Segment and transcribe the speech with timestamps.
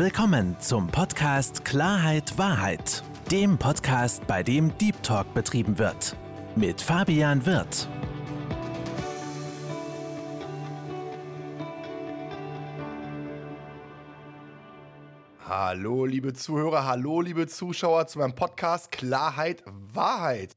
[0.00, 6.16] willkommen zum Podcast Klarheit Wahrheit, dem Podcast, bei dem Deep Talk betrieben wird.
[6.56, 7.86] Mit Fabian Wirth.
[15.46, 20.52] Hallo, liebe Zuhörer, hallo, liebe Zuschauer zu meinem Podcast Klarheit Wahrheit.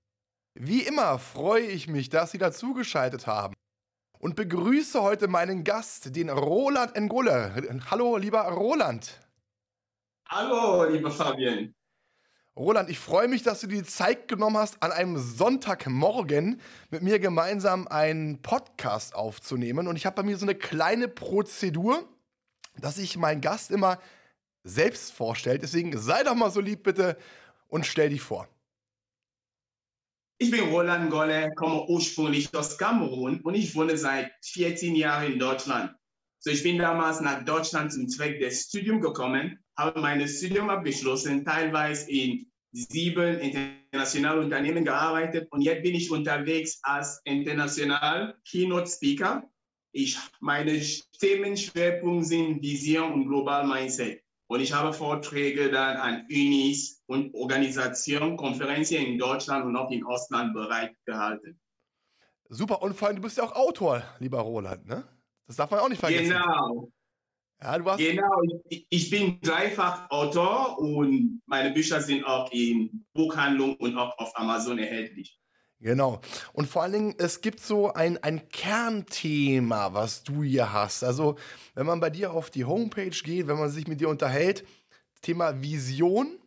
[0.58, 3.54] Wie immer freue ich mich, dass Sie dazugeschaltet haben
[4.20, 7.54] und begrüße heute meinen Gast, den Roland Ngole.
[7.92, 9.20] Hallo, lieber Roland.
[10.28, 11.74] Hallo, lieber Fabian.
[12.56, 17.02] Roland, ich freue mich, dass du dir die Zeit genommen hast, an einem Sonntagmorgen mit
[17.02, 19.88] mir gemeinsam einen Podcast aufzunehmen.
[19.88, 22.08] Und ich habe bei mir so eine kleine Prozedur,
[22.78, 24.00] dass ich meinen Gast immer
[24.64, 25.64] selbst vorstellt.
[25.64, 27.18] Deswegen sei doch mal so lieb bitte
[27.68, 28.48] und stell dich vor.
[30.38, 35.40] Ich bin Roland Golle, komme ursprünglich aus Kamerun und ich wohne seit 14 Jahren in
[35.40, 35.96] Deutschland.
[36.46, 41.46] So, ich bin damals nach Deutschland zum Zweck des Studiums gekommen, habe mein Studium abgeschlossen,
[41.46, 49.50] teilweise in sieben internationalen Unternehmen gearbeitet und jetzt bin ich unterwegs als international Keynote Speaker.
[49.94, 50.82] Ich, meine
[51.18, 54.22] Themenschwerpunkte sind Vision und Global Mindset.
[54.48, 60.06] Und ich habe Vorträge dann an Unis und Organisationen, Konferenzen in Deutschland und auch im
[60.06, 61.58] Ausland bereitgehalten.
[62.50, 65.08] Super, und vor allem, du bist ja auch Autor, lieber Roland, ne?
[65.48, 66.30] Das darf man auch nicht vergessen.
[66.30, 66.92] Genau.
[67.62, 73.06] Ja, du hast genau, ich, ich bin dreifach Autor und meine Bücher sind auch in
[73.14, 75.40] Buchhandlungen und auch auf Amazon erhältlich.
[75.80, 76.22] Genau.
[76.54, 81.04] Und vor allen Dingen, es gibt so ein, ein Kernthema, was du hier hast.
[81.04, 81.38] Also,
[81.74, 84.66] wenn man bei dir auf die Homepage geht, wenn man sich mit dir unterhält,
[85.22, 86.40] Thema Vision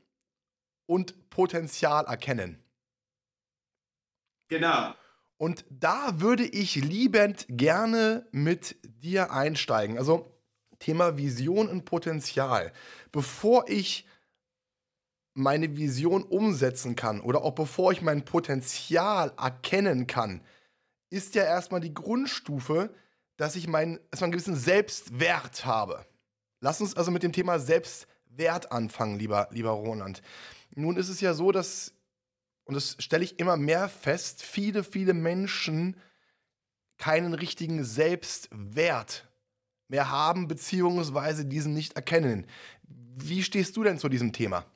[0.87, 2.63] und Potenzial erkennen.
[4.49, 4.95] Genau.
[5.39, 9.99] Und da würde ich liebend gerne mit dir einsteigen.
[9.99, 10.33] Also
[10.79, 12.73] Thema Vision und Potenzial.
[13.13, 14.07] Bevor ich
[15.35, 20.41] meine Vision umsetzen kann oder auch bevor ich mein Potenzial erkennen kann,
[21.11, 22.91] ist ja erstmal die Grundstufe,
[23.37, 26.07] dass ich meinen, erstmal einen gewissen Selbstwert habe.
[26.61, 30.23] Lass uns also mit dem Thema Selbstwert anfangen, lieber, lieber Roland.
[30.75, 31.93] Nun ist es ja so, dass,
[32.67, 35.97] und das stelle ich immer mehr fest, viele, viele Menschen
[36.99, 39.29] keinen richtigen Selbstwert
[39.89, 42.47] mehr haben, beziehungsweise diesen nicht erkennen.
[42.83, 44.67] Wie stehst du denn zu diesem Thema?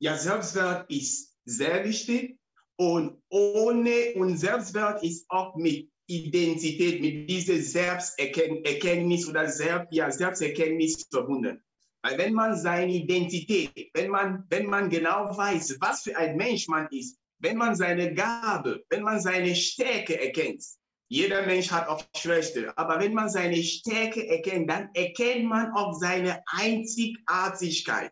[0.00, 2.38] Ja, Selbstwert ist sehr wichtig
[2.76, 11.06] und ohne und Selbstwert ist auch mit Identität, mit dieser Selbsterkenntnis oder Selbst, ja, Selbsterkenntnis
[11.10, 11.62] verbunden.
[12.02, 16.66] Weil wenn man seine Identität, wenn man, wenn man genau weiß, was für ein Mensch
[16.68, 20.64] man ist, wenn man seine Gabe, wenn man seine Stärke erkennt,
[21.08, 25.92] jeder Mensch hat auch Schwäche, aber wenn man seine Stärke erkennt, dann erkennt man auch
[25.92, 28.10] seine Einzigartigkeit.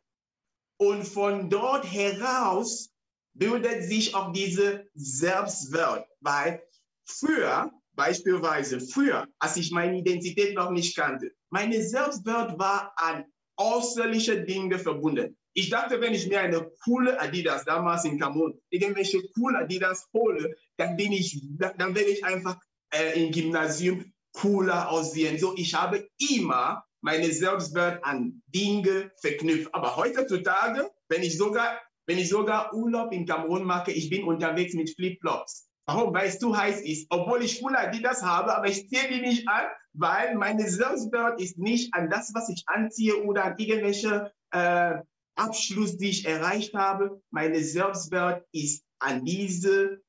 [0.76, 2.90] Und von dort heraus
[3.34, 6.06] bildet sich auch diese Selbstwert.
[6.20, 6.62] Weil
[7.06, 13.24] früher, beispielsweise früher, als ich meine Identität noch nicht kannte, meine Selbstwert war an
[13.60, 15.36] äußerliche Dinge verbunden.
[15.52, 20.56] Ich dachte, wenn ich mir eine coole Adidas damals in Kamerun, irgendwelche coole Adidas hole,
[20.76, 22.58] dann bin ich, dann werde ich einfach
[22.94, 25.38] äh, im Gymnasium cooler aussehen.
[25.38, 29.74] So, ich habe immer meine Selbstwert an Dinge verknüpft.
[29.74, 34.74] Aber heutzutage, wenn ich sogar, wenn ich sogar Urlaub in Kamerun mache, ich bin unterwegs
[34.74, 35.69] mit Flipflops.
[35.92, 36.14] Warum?
[36.14, 37.06] Weil es zu heiß ist.
[37.10, 41.58] Obwohl ich coole das habe, aber ich ziehe die nicht an, weil meine Selbstwert ist
[41.58, 44.98] nicht an das, was ich anziehe oder an irgendwelche äh,
[45.34, 47.20] Abschluss, die ich erreicht habe.
[47.30, 50.00] Meine Selbstwert ist an diese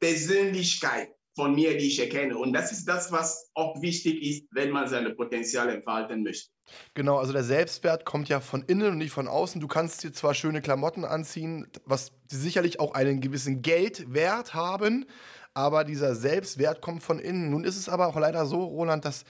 [0.00, 2.36] Persönlichkeit von mir, die ich erkenne.
[2.36, 6.50] Und das ist das, was auch wichtig ist, wenn man seine Potenziale entfalten möchte.
[6.94, 9.60] Genau, also der Selbstwert kommt ja von innen und nicht von außen.
[9.60, 15.06] Du kannst dir zwar schöne Klamotten anziehen, was sicherlich auch einen gewissen Geldwert haben,
[15.54, 17.50] aber dieser Selbstwert kommt von innen.
[17.50, 19.24] Nun ist es aber auch leider so, Roland, dass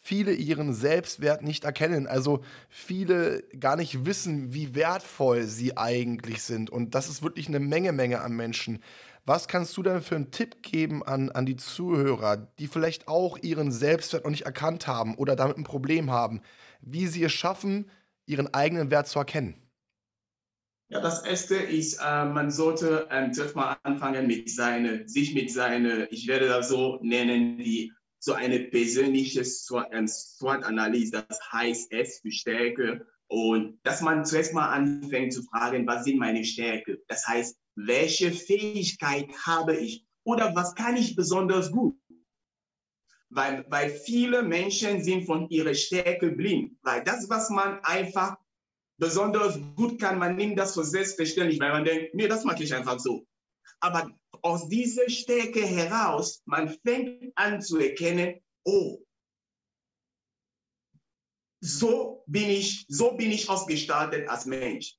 [0.00, 2.06] viele ihren Selbstwert nicht erkennen.
[2.06, 6.70] Also viele gar nicht wissen, wie wertvoll sie eigentlich sind.
[6.70, 8.82] Und das ist wirklich eine Menge, Menge an Menschen.
[9.28, 13.36] Was kannst du denn für einen Tipp geben an, an die Zuhörer, die vielleicht auch
[13.36, 16.40] ihren Selbstwert noch nicht erkannt haben oder damit ein Problem haben,
[16.80, 17.90] wie sie es schaffen,
[18.24, 19.70] ihren eigenen Wert zu erkennen?
[20.90, 25.52] Ja, das erste ist, äh, man sollte ähm, zuerst mal anfangen mit seiner, sich mit
[25.52, 32.32] seiner, ich werde das so nennen, die so eine persönliche SWOT-Analyse, das heißt S für
[32.32, 37.02] Stärke, und dass man zuerst mal anfängt zu fragen, was sind meine Stärke?
[37.08, 41.96] Das heißt, welche Fähigkeit habe ich oder was kann ich besonders gut?
[43.30, 46.76] weil, weil viele Menschen sind von ihrer Stärke blind.
[46.82, 48.36] Weil das, was man einfach
[48.98, 52.74] besonders gut kann, man nimmt das für selbstverständlich, weil man denkt, nee, das mache ich
[52.74, 53.26] einfach so.
[53.80, 54.10] Aber
[54.42, 58.98] aus dieser Stärke heraus, man fängt an zu erkennen, oh,
[61.60, 64.96] so bin ich, so bin ich ausgestattet als Mensch.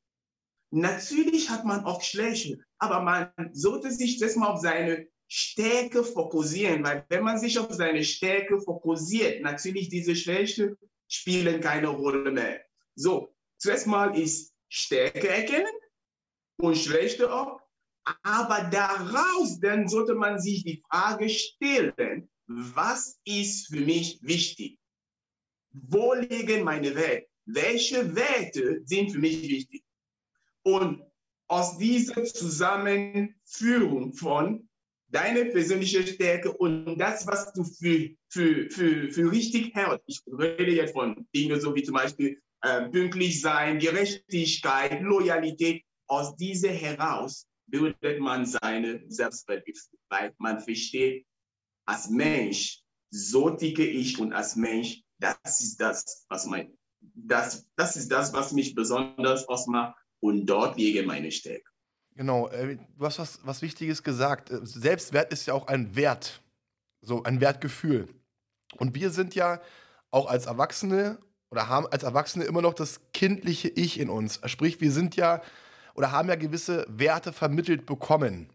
[0.71, 6.83] Natürlich hat man auch Schwächen, aber man sollte sich das mal auf seine Stärke fokussieren,
[6.83, 10.75] weil wenn man sich auf seine Stärke fokussiert, natürlich diese Schwächen
[11.07, 12.61] spielen keine Rolle mehr.
[12.95, 15.73] So, zuerst mal ist Stärke erkennen
[16.57, 17.59] und Schwäche auch,
[18.23, 24.79] aber daraus dann sollte man sich die Frage stellen, was ist für mich wichtig?
[25.71, 27.27] Wo liegen meine Werte?
[27.45, 29.83] Welche Werte sind für mich wichtig?
[30.63, 31.03] Und
[31.49, 34.69] aus dieser Zusammenführung von
[35.07, 40.71] deiner persönlichen Stärke und das, was du für, für, für, für richtig hältst, ich rede
[40.71, 47.47] jetzt von Dingen so wie zum Beispiel äh, pünktlich sein, Gerechtigkeit, Loyalität, aus dieser heraus
[47.67, 51.25] bildet man seine Selbstwertgefühl, weil man versteht,
[51.85, 52.81] als Mensch,
[53.11, 58.33] so ticke ich und als Mensch, das ist das, was mein, das, das ist das,
[58.33, 61.69] was mich besonders ausmacht und dort liege meine Stärke.
[62.15, 64.51] Genau, äh, du hast was, was Wichtiges gesagt.
[64.51, 66.41] Äh, Selbstwert ist ja auch ein Wert,
[67.01, 68.07] so ein Wertgefühl.
[68.77, 69.61] Und wir sind ja
[70.11, 71.19] auch als Erwachsene
[71.49, 74.39] oder haben als Erwachsene immer noch das kindliche Ich in uns.
[74.45, 75.41] Sprich, wir sind ja
[75.95, 78.49] oder haben ja gewisse Werte vermittelt bekommen.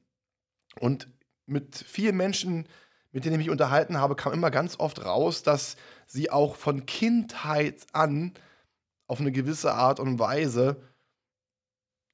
[0.80, 1.08] Und
[1.46, 2.66] mit vielen Menschen,
[3.12, 5.76] mit denen ich mich unterhalten habe, kam immer ganz oft raus, dass
[6.06, 8.34] sie auch von Kindheit an
[9.06, 10.82] auf eine gewisse Art und Weise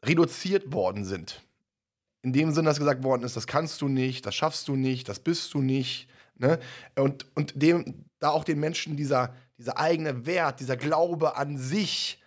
[0.05, 1.43] reduziert worden sind.
[2.23, 5.09] In dem Sinne, dass gesagt worden ist, das kannst du nicht, das schaffst du nicht,
[5.09, 6.09] das bist du nicht.
[6.37, 6.59] Ne?
[6.97, 12.21] Und, und dem, da auch den Menschen dieser, dieser eigene Wert, dieser Glaube an sich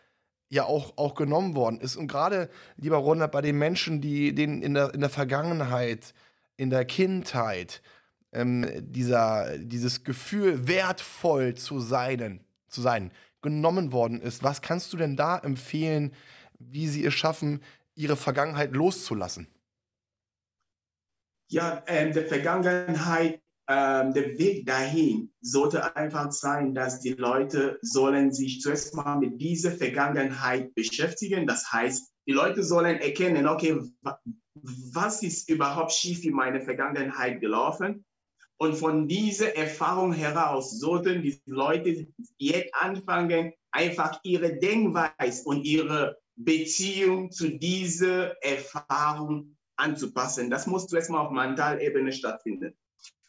[0.50, 1.96] ja auch, auch genommen worden ist.
[1.96, 6.14] Und gerade, lieber Ronald, bei den Menschen, die denen in der, in der Vergangenheit,
[6.58, 7.81] in der Kindheit,
[8.31, 13.12] ähm, dieser, dieses Gefühl, wertvoll zu sein, zu sein,
[13.42, 16.14] genommen worden ist, was kannst du denn da empfehlen,
[16.69, 17.62] wie sie es schaffen,
[17.95, 19.48] ihre Vergangenheit loszulassen?
[21.50, 28.31] Ja, ähm, der Vergangenheit, ähm, der Weg dahin sollte einfach sein, dass die Leute sollen
[28.33, 31.45] sich zuerst mal mit dieser Vergangenheit beschäftigen.
[31.45, 33.80] Das heißt, die Leute sollen erkennen, okay,
[34.56, 38.06] was ist überhaupt schief in meiner Vergangenheit gelaufen?
[38.57, 42.07] Und von dieser Erfahrung heraus sollten die Leute
[42.38, 50.50] jetzt anfangen, einfach ihre Denkweise und ihre Beziehung zu dieser Erfahrung anzupassen.
[50.50, 52.76] Das muss zuerst mal auf Mentalebene stattfinden.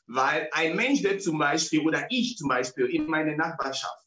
[0.06, 4.04] Weil ein Mensch, der zum Beispiel, oder ich zum Beispiel in meiner Nachbarschaft,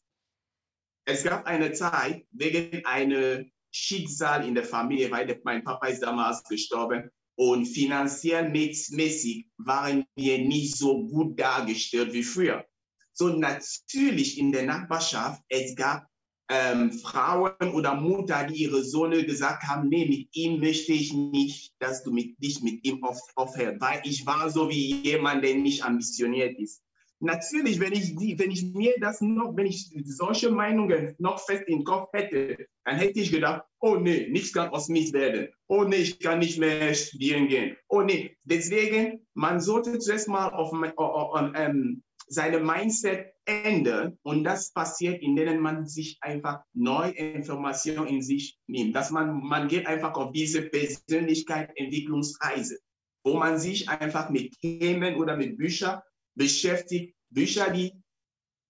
[1.04, 6.42] es gab eine Zeit, wegen einem Schicksal in der Familie, weil mein Papa ist damals
[6.44, 12.64] gestorben und finanziell mäßig waren wir nicht so gut dargestellt wie früher.
[13.12, 16.07] So natürlich in der Nachbarschaft, es gab
[16.48, 21.74] ähm, Frauen oder Mutter, die ihre Söhne gesagt haben, nee, mit ihm möchte ich nicht,
[21.78, 25.56] dass du mit, dich mit ihm auf, aufhörst, weil ich war so wie jemand, der
[25.56, 26.82] nicht ambitioniert ist.
[27.20, 31.82] Natürlich, wenn ich, wenn ich mir das noch, wenn ich solche Meinungen noch fest im
[31.82, 35.48] Kopf hätte, dann hätte ich gedacht, oh nee, nichts kann aus mir werden.
[35.66, 37.76] Oh nee, ich kann nicht mehr studieren gehen.
[37.88, 44.44] Oh nee, deswegen, man sollte zuerst mal auf, auf, auf ähm, seine Mindset ändern und
[44.44, 48.94] das passiert, indem man sich einfach neue Informationen in sich nimmt.
[48.94, 52.78] Dass man, man geht einfach auf diese Persönlichkeitsentwicklungsreise,
[53.24, 56.00] wo man sich einfach mit Themen oder mit Büchern
[56.34, 57.14] beschäftigt.
[57.30, 57.92] Bücher, die,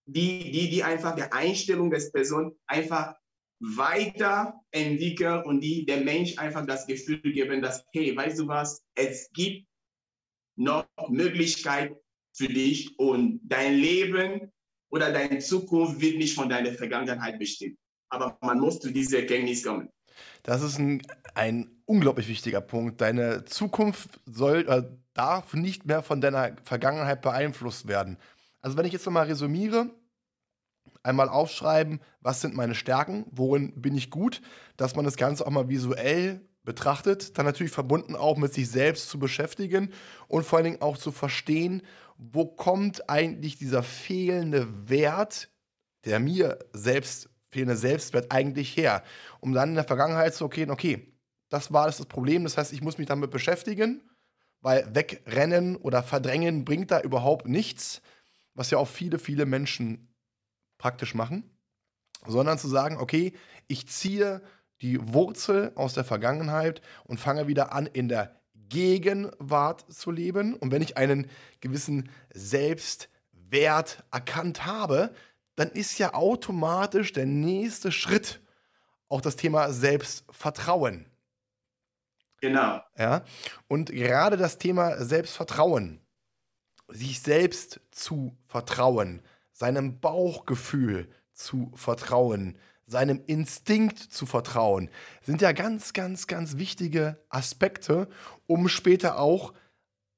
[0.06, 3.14] die, die, die einfach der Einstellung des Person einfach
[3.60, 9.30] weiterentwickeln und die der Mensch einfach das Gefühl geben, dass, hey, weißt du was, es
[9.32, 9.66] gibt
[10.56, 11.96] noch Möglichkeiten,
[12.38, 14.52] für dich und dein Leben
[14.90, 17.76] oder deine Zukunft wird nicht von deiner Vergangenheit bestimmt.
[18.08, 19.90] Aber man muss zu dieser Erkenntnis kommen.
[20.42, 21.02] Das ist ein,
[21.34, 23.00] ein unglaublich wichtiger Punkt.
[23.00, 28.16] Deine Zukunft soll, äh, darf nicht mehr von deiner Vergangenheit beeinflusst werden.
[28.60, 29.90] Also wenn ich jetzt nochmal resümiere,
[31.02, 34.40] einmal aufschreiben, was sind meine Stärken, worin bin ich gut,
[34.76, 39.08] dass man das Ganze auch mal visuell betrachtet, dann natürlich verbunden auch mit sich selbst
[39.08, 39.90] zu beschäftigen
[40.26, 41.82] und vor allen Dingen auch zu verstehen,
[42.18, 45.50] wo kommt eigentlich dieser fehlende Wert,
[46.04, 49.02] der mir selbst, fehlende Selbstwert eigentlich her?
[49.40, 51.14] Um dann in der Vergangenheit zu erkennen, okay,
[51.48, 54.02] das war das Problem, das heißt, ich muss mich damit beschäftigen,
[54.60, 58.02] weil wegrennen oder verdrängen bringt da überhaupt nichts,
[58.54, 60.12] was ja auch viele, viele Menschen
[60.76, 61.48] praktisch machen,
[62.26, 63.32] sondern zu sagen, okay,
[63.68, 64.42] ich ziehe
[64.82, 70.54] die Wurzel aus der Vergangenheit und fange wieder an, in der Gegenwart zu leben.
[70.54, 71.28] Und wenn ich einen
[71.60, 75.12] gewissen Selbstwert erkannt habe,
[75.56, 78.40] dann ist ja automatisch der nächste Schritt
[79.08, 81.06] auch das Thema Selbstvertrauen.
[82.40, 82.80] Genau.
[82.96, 83.24] Ja,
[83.66, 86.00] und gerade das Thema Selbstvertrauen,
[86.88, 89.22] sich selbst zu vertrauen,
[89.52, 92.56] seinem Bauchgefühl zu vertrauen,
[92.86, 94.88] seinem Instinkt zu vertrauen,
[95.22, 98.08] sind ja ganz, ganz, ganz wichtige Aspekte,
[98.48, 99.52] um später auch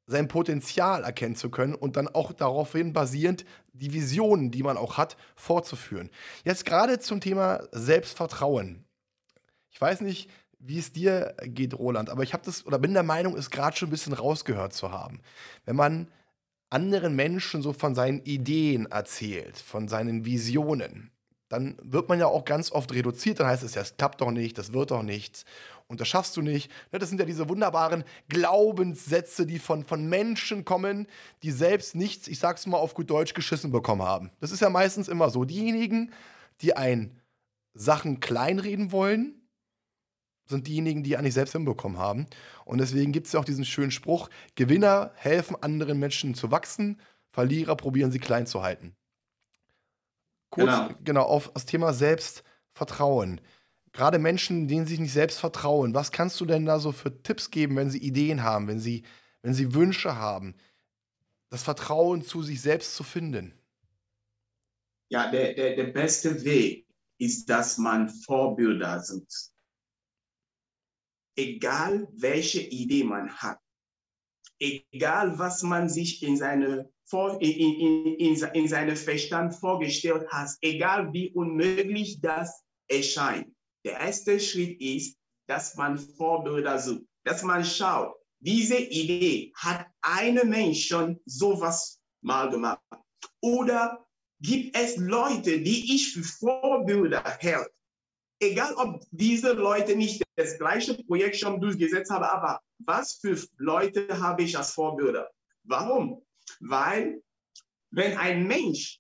[0.07, 4.97] sein Potenzial erkennen zu können und dann auch daraufhin basierend die Visionen, die man auch
[4.97, 6.11] hat, fortzuführen.
[6.45, 8.85] Jetzt gerade zum Thema Selbstvertrauen.
[9.71, 13.03] Ich weiß nicht, wie es dir geht, Roland, aber ich habe das oder bin der
[13.03, 15.21] Meinung, es gerade schon ein bisschen rausgehört zu haben.
[15.65, 16.09] Wenn man
[16.71, 21.11] anderen Menschen so von seinen Ideen erzählt, von seinen Visionen,
[21.51, 23.41] dann wird man ja auch ganz oft reduziert.
[23.41, 25.45] Dann heißt es ja, es klappt doch nicht, das wird doch nichts
[25.89, 26.71] und das schaffst du nicht.
[26.93, 31.09] Ne, das sind ja diese wunderbaren Glaubenssätze, die von, von Menschen kommen,
[31.43, 34.31] die selbst nichts, ich sag's mal auf gut Deutsch, geschissen bekommen haben.
[34.39, 35.45] Das ist ja meistens immer so.
[35.45, 36.13] Diejenigen,
[36.61, 37.21] die ein
[37.75, 39.35] Sachen kleinreden wollen,
[40.47, 42.27] sind diejenigen, die eigentlich selbst hinbekommen haben.
[42.65, 47.01] Und deswegen gibt es ja auch diesen schönen Spruch: Gewinner helfen anderen Menschen zu wachsen,
[47.33, 48.97] Verlierer probieren sie klein zu halten.
[50.51, 53.41] Kurz genau, genau auf das Thema Selbstvertrauen.
[53.93, 57.51] Gerade Menschen, denen sich nicht selbst vertrauen, was kannst du denn da so für Tipps
[57.51, 59.03] geben, wenn sie Ideen haben, wenn sie,
[59.43, 60.55] wenn sie Wünsche haben,
[61.49, 63.55] das Vertrauen zu sich selbst zu finden?
[65.09, 66.87] Ja, der, der, der beste Weg
[67.19, 69.51] ist, dass man Vorbilder sucht
[71.41, 73.61] egal welche Idee man hat,
[74.61, 76.89] egal was man sich in seine,
[77.41, 83.49] in, in, in, in seine Verstand vorgestellt hat, egal wie unmöglich das erscheint.
[83.85, 85.17] Der erste Schritt ist,
[85.49, 92.49] dass man Vorbilder sucht, dass man schaut, diese Idee hat eine Mensch schon sowas mal
[92.51, 92.81] gemacht.
[93.41, 94.07] Oder
[94.41, 97.71] gibt es Leute, die ich für Vorbilder hält,
[98.41, 104.09] egal ob diese Leute nicht das gleiche Projekt schon durchgesetzt haben, aber was für Leute
[104.21, 105.31] habe ich als Vorbilder?
[105.65, 106.25] Warum?
[106.61, 107.23] Weil
[107.91, 108.99] wenn ein Mensch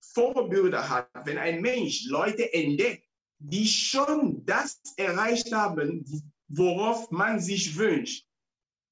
[0.00, 3.06] Vorbilder hat, wenn ein Mensch Leute entdeckt,
[3.38, 6.04] die schon das erreicht haben,
[6.48, 8.26] worauf man sich wünscht,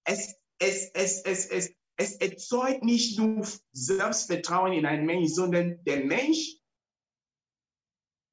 [0.05, 6.05] es, es, es, es, es, es erzeugt nicht nur Selbstvertrauen in einen Mensch, sondern der
[6.05, 6.57] Mensch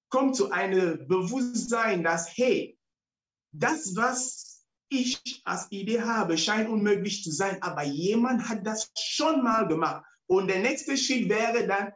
[0.09, 2.77] kommt zu einem Bewusstsein, dass, hey,
[3.51, 9.43] das, was ich als Idee habe, scheint unmöglich zu sein, aber jemand hat das schon
[9.43, 10.05] mal gemacht.
[10.27, 11.91] Und der nächste Schritt wäre dann,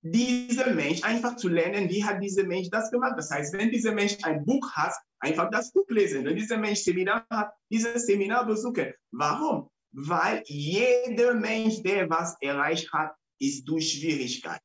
[0.00, 3.14] dieser Mensch einfach zu lernen, wie hat dieser Mensch das gemacht.
[3.16, 6.24] Das heißt, wenn dieser Mensch ein Buch hat, einfach das Buch lesen.
[6.24, 8.92] Wenn dieser Mensch Seminar hat, dieses Seminar besuchen.
[9.10, 9.68] Warum?
[9.92, 14.60] Weil jeder Mensch, der was erreicht hat, ist durch Schwierigkeit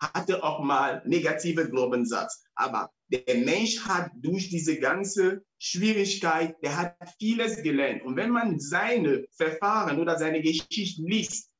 [0.00, 2.44] hatte auch mal negative Glaubenssatz.
[2.54, 8.02] Aber der Mensch hat durch diese ganze Schwierigkeit, der hat vieles gelernt.
[8.02, 11.50] Und wenn man seine Verfahren oder seine Geschichte liest,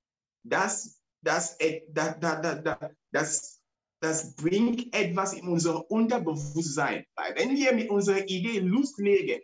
[0.42, 1.56] das, das,
[1.88, 2.80] das, das,
[3.12, 3.60] das,
[4.00, 7.04] das bringt etwas in unser Unterbewusstsein.
[7.14, 9.40] Weil wenn wir mit unserer Idee loslegen,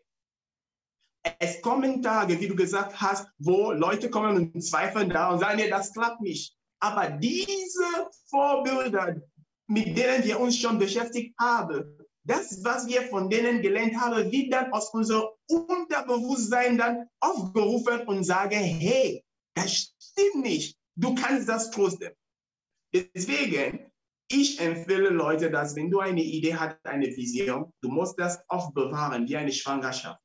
[1.39, 5.57] es kommen Tage, wie du gesagt hast, wo Leute kommen und zweifeln da und sagen,
[5.57, 6.57] nee, das klappt nicht.
[6.83, 9.17] Aber diese Vorbilder,
[9.69, 14.53] mit denen wir uns schon beschäftigt haben, das, was wir von denen gelernt haben, wird
[14.53, 19.25] dann aus unserem Unterbewusstsein dann aufgerufen und sagen, hey,
[19.55, 20.77] das stimmt nicht.
[20.97, 22.13] Du kannst das trotzdem.
[22.93, 23.91] Deswegen,
[24.29, 29.29] ich empfehle Leute, dass wenn du eine Idee hast, eine Vision, du musst das aufbewahren
[29.29, 30.21] wie eine Schwangerschaft.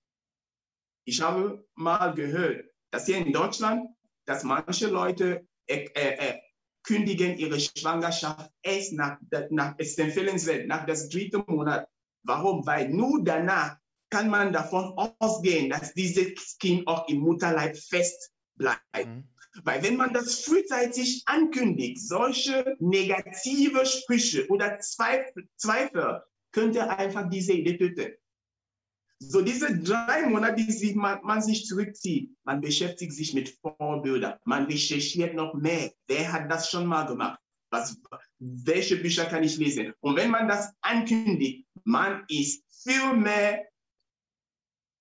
[1.06, 3.90] Ich habe mal gehört, dass hier in Deutschland,
[4.26, 6.40] dass manche Leute äh, äh,
[6.88, 9.18] kündigen ihre Schwangerschaft erst nach,
[9.50, 11.88] nach es empfehlenswert, nach das dritte Monat.
[12.24, 12.66] Warum?
[12.66, 13.78] Weil nur danach
[14.10, 18.82] kann man davon ausgehen, dass dieses Kind auch im Mutterleib fest bleibt.
[18.96, 19.28] Mhm.
[19.64, 27.54] Weil wenn man das frühzeitig ankündigt, solche negative Sprüche oder Zweifel, Zweifel könnte einfach diese
[27.54, 28.14] Idee töten.
[29.20, 34.66] So diese drei Monate, die man, man sich zurückzieht, man beschäftigt sich mit Vorbildern, man
[34.66, 35.92] recherchiert noch mehr.
[36.08, 37.40] Wer hat das schon mal gemacht?
[37.72, 37.98] Was,
[38.40, 39.94] welche Bücher kann ich lesen?
[40.00, 43.66] Und wenn man das ankündigt, man ist viel mehr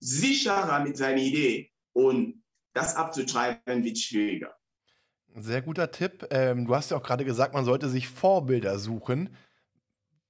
[0.01, 2.43] sicherer mit seiner Idee und
[2.73, 4.55] das abzutreiben wird schwieriger.
[5.35, 6.27] Sehr guter Tipp.
[6.31, 9.37] Ähm, du hast ja auch gerade gesagt, man sollte sich Vorbilder suchen.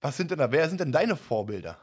[0.01, 1.79] Was sind denn da, wer sind denn deine Vorbilder?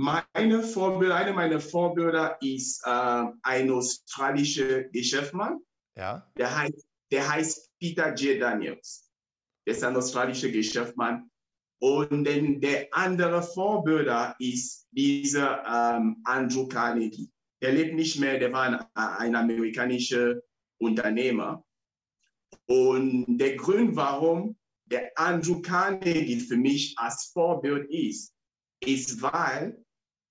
[0.00, 5.58] Meine Vorbilder, eine meiner Vorbilder ist äh, ein australischer Geschäftsmann.
[5.96, 6.24] Ja.
[6.36, 8.40] Der heißt, der heißt Peter J.
[8.40, 9.10] Daniels.
[9.66, 11.28] Der ist ein australischer Geschäftsmann.
[11.80, 17.28] Und dann der andere Vorbilder ist dieser ähm, Andrew Carnegie.
[17.60, 20.36] Der lebt nicht mehr, der war ein, ein amerikanischer
[20.80, 21.64] Unternehmer.
[22.68, 28.32] Und der Grund, warum der Andrew Carnegie für mich als Vorbild ist,
[28.80, 29.84] ist, weil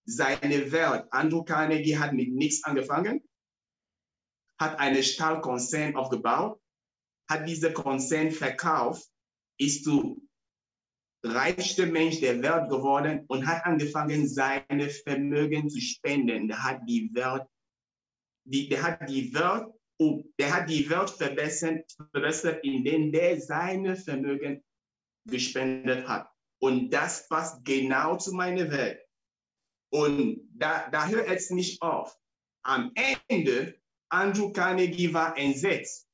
[0.08, 3.22] seine Welt, Andrew Carnegie hat mit nichts angefangen,
[4.60, 6.60] hat einen Stahlkonzern aufgebaut,
[7.30, 9.06] hat diesen Konzern verkauft,
[9.60, 10.28] ist zu
[11.24, 16.48] reichste Mensch der Welt geworden und hat angefangen, seine Vermögen zu spenden.
[16.48, 17.44] Der hat die Welt,
[18.46, 19.68] die, der hat die Welt,
[20.40, 24.64] der hat die Welt verbessert, verbessert, indem der seine Vermögen
[25.28, 26.30] gespendet hat.
[26.60, 29.07] Und das passt genau zu meiner Welt.
[29.90, 32.18] Und da, da hört es nicht auf.
[32.64, 32.92] Am
[33.28, 33.76] Ende,
[34.10, 36.08] Andrew Carnegie war entsetzt,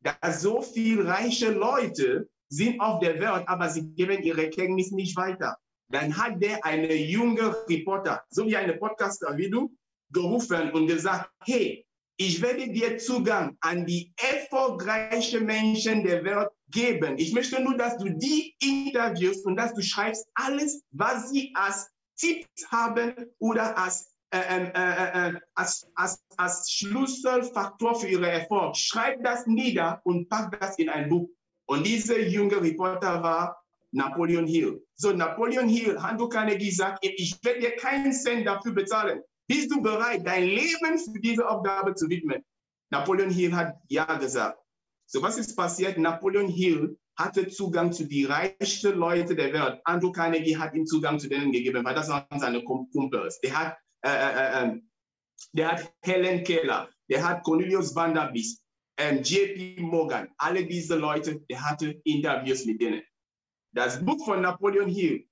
[0.00, 5.16] da so viele reiche Leute sind auf der Welt, aber sie geben ihre Kenntnis nicht
[5.16, 5.56] weiter.
[5.88, 9.76] Dann hat der eine junge Reporter, so wie eine Podcaster wie du,
[10.12, 11.86] gerufen und gesagt, hey,
[12.16, 17.16] ich werde dir Zugang an die erfolgreichen Menschen der Welt geben.
[17.18, 21.88] Ich möchte nur, dass du die interviewst und dass du schreibst alles, was sie als
[22.20, 28.76] Tipps haben oder als, äh, äh, äh, als, als, als Schlüsselfaktor für ihre Erfolg.
[28.76, 31.28] Schreib das nieder und pack das in ein Buch.
[31.66, 33.56] Und dieser junge Reporter war
[33.92, 34.84] Napoleon Hill.
[34.94, 39.22] So, Napoleon Hill, Andrew Carnegie sagt, ich werde dir keinen Cent dafür bezahlen.
[39.48, 42.44] Bist du bereit, dein Leben für diese Aufgabe zu widmen?
[42.90, 44.58] Napoleon Hill hat ja gesagt.
[45.06, 45.98] So, was ist passiert?
[45.98, 49.80] Napoleon Hill hatte Zugang zu den reichsten Leuten der Welt.
[49.84, 53.38] Andrew Carnegie hat ihm Zugang zu denen gegeben, weil das waren seine Kumpels.
[53.40, 54.80] Der hat, äh, äh, äh,
[55.52, 58.56] der hat Helen Keller, der hat Cornelius Vanderbilt,
[58.96, 63.02] ähm, JP Morgan, alle diese Leute, der hatte Interviews mit denen.
[63.72, 65.26] Das Buch von Napoleon Hill,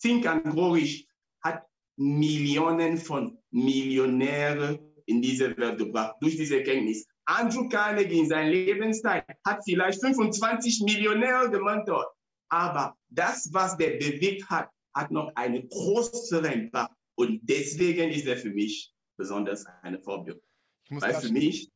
[0.00, 1.08] Think and Grow Rich,
[1.42, 7.06] hat Millionen von Millionären in diese Welt gebracht, durch diese Erkenntnis.
[7.26, 12.08] Andrew Carnegie in seiner Lebenszeit hat vielleicht 25 Millionäre gementort.
[12.48, 16.94] Aber das, was der bewegt hat, hat noch eine große Impact.
[17.16, 20.42] Und deswegen ist er für mich besonders eine Vorbild.
[20.90, 21.70] Weil für mich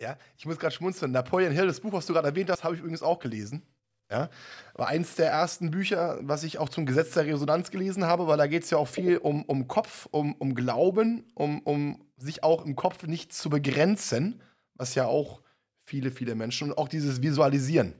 [0.00, 1.12] ja, ich muss gerade schmunzeln.
[1.12, 3.66] Napoleon Hill, das Buch, was du gerade erwähnt hast, habe ich übrigens auch gelesen.
[4.10, 4.28] Ja,
[4.74, 8.36] war eins der ersten Bücher, was ich auch zum Gesetz der Resonanz gelesen habe, weil
[8.36, 12.44] da geht es ja auch viel um, um Kopf, um, um Glauben, um, um sich
[12.44, 14.42] auch im Kopf nicht zu begrenzen,
[14.74, 15.40] was ja auch
[15.80, 17.94] viele, viele Menschen und auch dieses Visualisieren.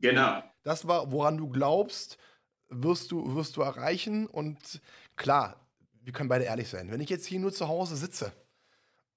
[0.00, 0.42] Genau.
[0.64, 2.18] Das war, woran du glaubst,
[2.68, 4.26] wirst du, wirst du erreichen.
[4.26, 4.80] Und
[5.14, 5.66] klar,
[6.02, 6.90] wir können beide ehrlich sein.
[6.90, 8.32] Wenn ich jetzt hier nur zu Hause sitze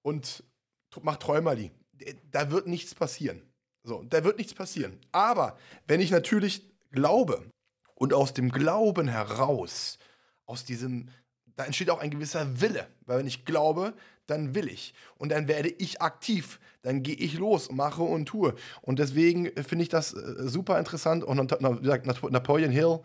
[0.01, 0.43] und
[1.01, 1.71] mach Träumerli.
[2.31, 3.41] Da wird nichts passieren.
[3.83, 4.99] So, da wird nichts passieren.
[5.11, 7.43] Aber wenn ich natürlich glaube
[7.95, 9.99] und aus dem Glauben heraus,
[10.45, 11.09] aus diesem,
[11.55, 12.87] da entsteht auch ein gewisser Wille.
[13.05, 13.93] Weil wenn ich glaube,
[14.27, 14.93] dann will ich.
[15.17, 16.59] Und dann werde ich aktiv.
[16.81, 18.55] Dann gehe ich los, mache und tue.
[18.81, 21.23] Und deswegen finde ich das äh, super interessant.
[21.23, 23.01] Und wie gesagt, Napoleon Hill,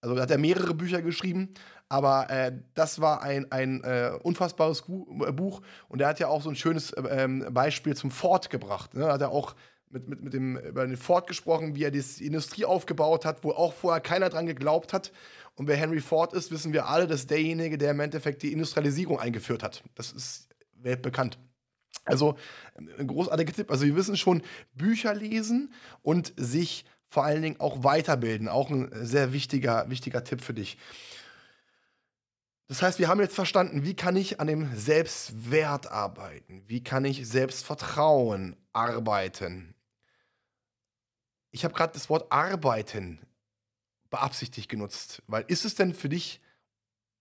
[0.00, 1.54] also hat er mehrere Bücher geschrieben,
[1.88, 6.42] aber äh, das war ein, ein äh, unfassbares äh, Buch und er hat ja auch
[6.42, 8.94] so ein schönes äh, Beispiel zum Ford gebracht.
[8.94, 9.06] Ne?
[9.06, 9.54] Hat er auch
[9.92, 13.50] mit, mit, mit dem, über den Ford gesprochen, wie er die Industrie aufgebaut hat, wo
[13.50, 15.12] auch vorher keiner dran geglaubt hat.
[15.54, 19.20] Und wer Henry Ford ist, wissen wir alle, dass derjenige, der im Endeffekt die Industrialisierung
[19.20, 19.84] eingeführt hat.
[19.94, 21.38] Das ist weltbekannt.
[22.04, 22.36] Also
[22.74, 23.70] ein großartiger Tipp.
[23.70, 24.42] Also wir wissen schon,
[24.74, 28.48] Bücher lesen und sich vor allen Dingen auch weiterbilden.
[28.48, 30.78] Auch ein sehr wichtiger, wichtiger Tipp für dich.
[32.68, 36.62] Das heißt, wir haben jetzt verstanden, wie kann ich an dem Selbstwert arbeiten?
[36.66, 39.74] Wie kann ich Selbstvertrauen arbeiten?
[41.52, 43.20] Ich habe gerade das Wort arbeiten
[44.10, 46.40] beabsichtigt genutzt, weil ist es denn für dich,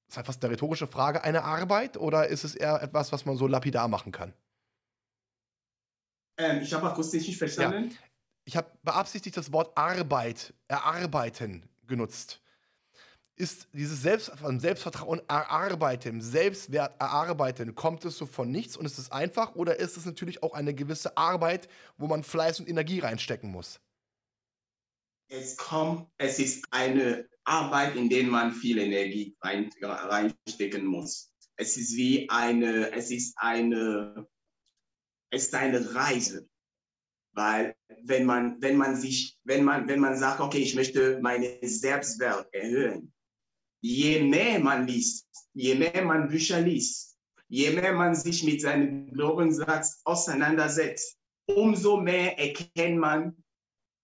[0.07, 3.37] das ist fast eine rhetorische Frage, eine Arbeit oder ist es eher etwas, was man
[3.37, 4.33] so lapidar machen kann?
[6.37, 7.91] Ähm, ich habe akustisch nicht verstanden.
[7.91, 7.97] Ja.
[8.43, 12.41] Ich habe beabsichtigt das Wort Arbeit, erarbeiten genutzt
[13.41, 19.11] ist dieses Selbst, Selbstvertrauen erarbeiten, Selbstwert erarbeiten, kommt es so von nichts und ist es
[19.11, 21.67] einfach oder ist es natürlich auch eine gewisse Arbeit,
[21.97, 23.79] wo man Fleiß und Energie reinstecken muss?
[25.33, 31.31] Es kommt, es ist eine Arbeit, in der man viel Energie rein, reinstecken muss.
[31.55, 34.27] Es ist wie eine, es ist eine,
[35.29, 36.49] es ist eine Reise.
[37.33, 41.59] Weil wenn man, wenn man sich, wenn man, wenn man sagt, okay, ich möchte meine
[41.61, 43.13] Selbstwert erhöhen,
[43.81, 47.17] je mehr man liest, je mehr man Bücher liest,
[47.47, 53.41] je mehr man sich mit seinem Glaubenssatz auseinandersetzt, umso mehr erkennt man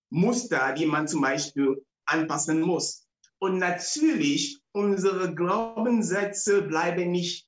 [0.09, 3.07] Muster, die man zum Beispiel anpassen muss.
[3.39, 7.47] Und natürlich, unsere Glaubenssätze bleiben nicht,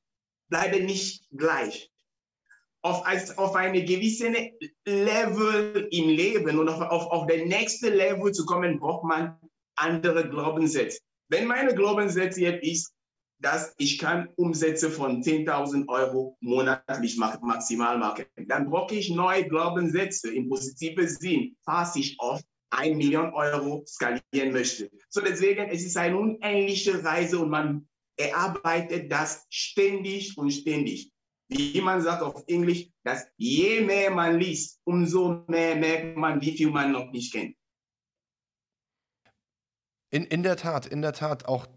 [0.50, 1.90] bleiben nicht gleich.
[2.82, 3.04] Auf,
[3.38, 4.32] auf eine gewisse
[4.86, 9.38] Level im Leben und auf, auf, auf das nächste Level zu kommen, braucht man
[9.76, 11.00] andere Glaubenssätze.
[11.28, 12.94] Wenn meine Glaubenssätze jetzt ist,
[13.40, 18.26] dass ich kann Umsätze von 10.000 Euro monatlich maximal machen.
[18.48, 24.52] Dann brauche ich neue Glaubenssätze im positiven Sinn, falls ich auf 1 Million Euro skalieren
[24.52, 24.92] möchte.
[25.10, 31.12] So deswegen, es ist eine unendliche Reise und man erarbeitet das ständig und ständig.
[31.48, 36.56] Wie man sagt auf Englisch, dass je mehr man liest, umso mehr merkt man, wie
[36.56, 37.56] viel man noch nicht kennt.
[40.12, 41.68] In, in der Tat, in der Tat, auch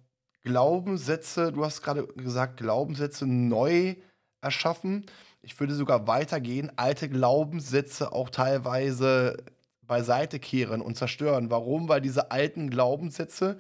[0.45, 3.97] Glaubenssätze, du hast gerade gesagt, Glaubenssätze neu
[4.41, 5.07] erschaffen.
[5.41, 9.45] Ich würde sogar weitergehen, alte Glaubenssätze auch teilweise
[9.83, 11.51] beiseite kehren und zerstören.
[11.51, 11.89] Warum?
[11.89, 13.59] Weil diese alten Glaubenssätze,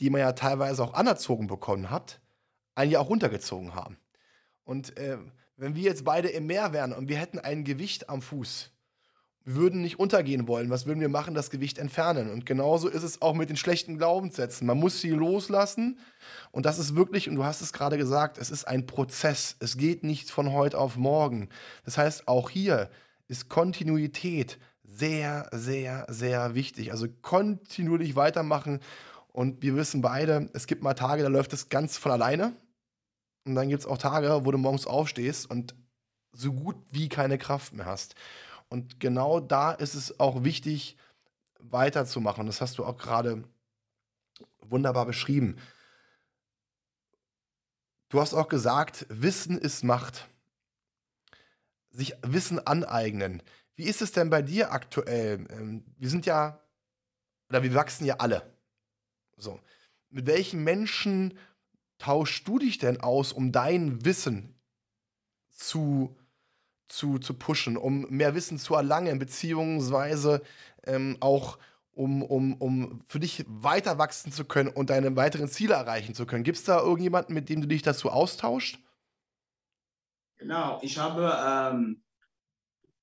[0.00, 2.20] die man ja teilweise auch anerzogen bekommen hat,
[2.74, 3.96] einen ja auch runtergezogen haben.
[4.64, 5.18] Und äh,
[5.56, 8.70] wenn wir jetzt beide im Meer wären und wir hätten ein Gewicht am Fuß,
[9.46, 10.70] wir würden nicht untergehen wollen.
[10.70, 11.34] Was würden wir machen?
[11.34, 12.30] Das Gewicht entfernen.
[12.30, 14.66] Und genauso ist es auch mit den schlechten Glaubenssätzen.
[14.66, 16.00] Man muss sie loslassen.
[16.50, 19.54] Und das ist wirklich, und du hast es gerade gesagt, es ist ein Prozess.
[19.60, 21.48] Es geht nicht von heute auf morgen.
[21.84, 22.90] Das heißt, auch hier
[23.28, 26.90] ist Kontinuität sehr, sehr, sehr wichtig.
[26.90, 28.80] Also kontinuierlich weitermachen.
[29.28, 32.52] Und wir wissen beide, es gibt mal Tage, da läuft es ganz von alleine.
[33.44, 35.76] Und dann gibt es auch Tage, wo du morgens aufstehst und
[36.32, 38.16] so gut wie keine Kraft mehr hast.
[38.68, 40.96] Und genau da ist es auch wichtig,
[41.58, 42.46] weiterzumachen.
[42.46, 43.44] Das hast du auch gerade
[44.60, 45.56] wunderbar beschrieben.
[48.08, 50.28] Du hast auch gesagt, Wissen ist Macht.
[51.90, 53.42] Sich Wissen aneignen.
[53.74, 55.46] Wie ist es denn bei dir aktuell?
[55.50, 56.60] Ähm, wir sind ja,
[57.48, 58.54] oder wir wachsen ja alle.
[59.36, 59.60] So.
[60.10, 61.38] Mit welchen Menschen
[61.98, 64.54] tauschst du dich denn aus, um dein Wissen
[65.50, 66.16] zu
[66.88, 70.42] zu, zu pushen, um mehr Wissen zu erlangen, beziehungsweise
[70.84, 71.58] ähm, auch
[71.92, 76.26] um, um, um für dich weiter wachsen zu können und deine weiteren Ziele erreichen zu
[76.26, 76.44] können.
[76.44, 78.78] Gibt es da irgendjemanden, mit dem du dich dazu austauscht?
[80.36, 81.32] Genau, ich habe,
[81.74, 82.02] ähm,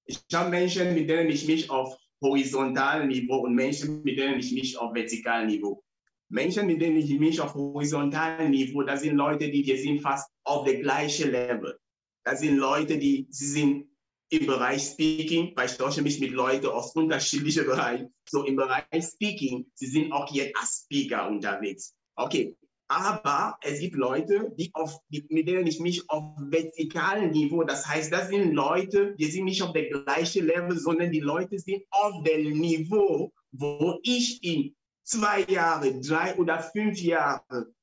[0.06, 4.54] ich habe Menschen, mit denen ich mich auf horizontalem Niveau und Menschen, mit denen ich
[4.54, 5.84] mich auf vertikalem Niveau.
[6.30, 10.32] Menschen, mit denen ich mich auf horizontalem Niveau, das sind Leute, die wir sind fast
[10.44, 11.80] auf der gleichen Level.
[12.24, 13.90] Das sind Leute, die, sie sind
[14.30, 18.14] im Bereich Speaking, weil ich tausche mich mit Leuten aus unterschiedlichen Bereichen.
[18.28, 21.96] So im Bereich Speaking, sie sind auch jetzt als Speaker unterwegs.
[22.16, 22.56] Okay,
[22.88, 28.12] aber es gibt Leute, die auf, mit denen ich mich auf vertikalem Niveau, das heißt,
[28.12, 32.24] das sind Leute, die sind nicht auf der gleichen Level, sondern die Leute sind auf
[32.24, 37.74] dem Niveau, wo ich in zwei Jahre, drei oder fünf Jahre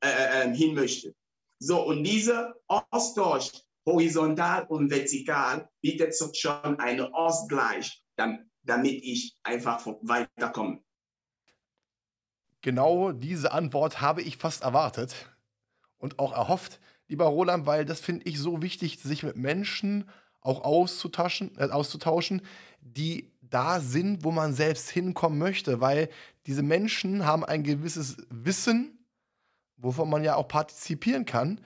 [0.00, 1.14] äh, äh, äh hin möchte.
[1.58, 3.52] So, und dieser Austausch
[3.86, 10.80] horizontal und vertikal bietet schon einen Ausgleich, damit ich einfach weiterkomme.
[12.60, 15.14] Genau diese Antwort habe ich fast erwartet
[15.98, 20.08] und auch erhofft, lieber Roland, weil das finde ich so wichtig, sich mit Menschen
[20.40, 22.42] auch auszutauschen, äh, auszutauschen,
[22.80, 26.08] die da sind, wo man selbst hinkommen möchte, weil
[26.46, 29.06] diese Menschen haben ein gewisses Wissen,
[29.76, 31.60] wovon man ja auch partizipieren kann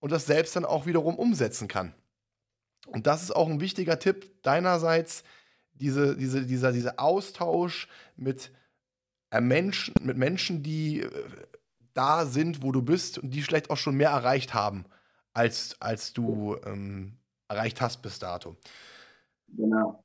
[0.00, 1.94] und das selbst dann auch wiederum umsetzen kann.
[2.86, 5.22] Und das ist auch ein wichtiger Tipp deinerseits,
[5.74, 8.50] diese, diese, dieser, dieser Austausch mit,
[9.30, 11.10] äh, Menschen, mit Menschen, die äh,
[11.94, 14.84] da sind, wo du bist und die vielleicht auch schon mehr erreicht haben,
[15.32, 18.56] als, als du ähm, erreicht hast bis dato.
[19.48, 20.04] Genau.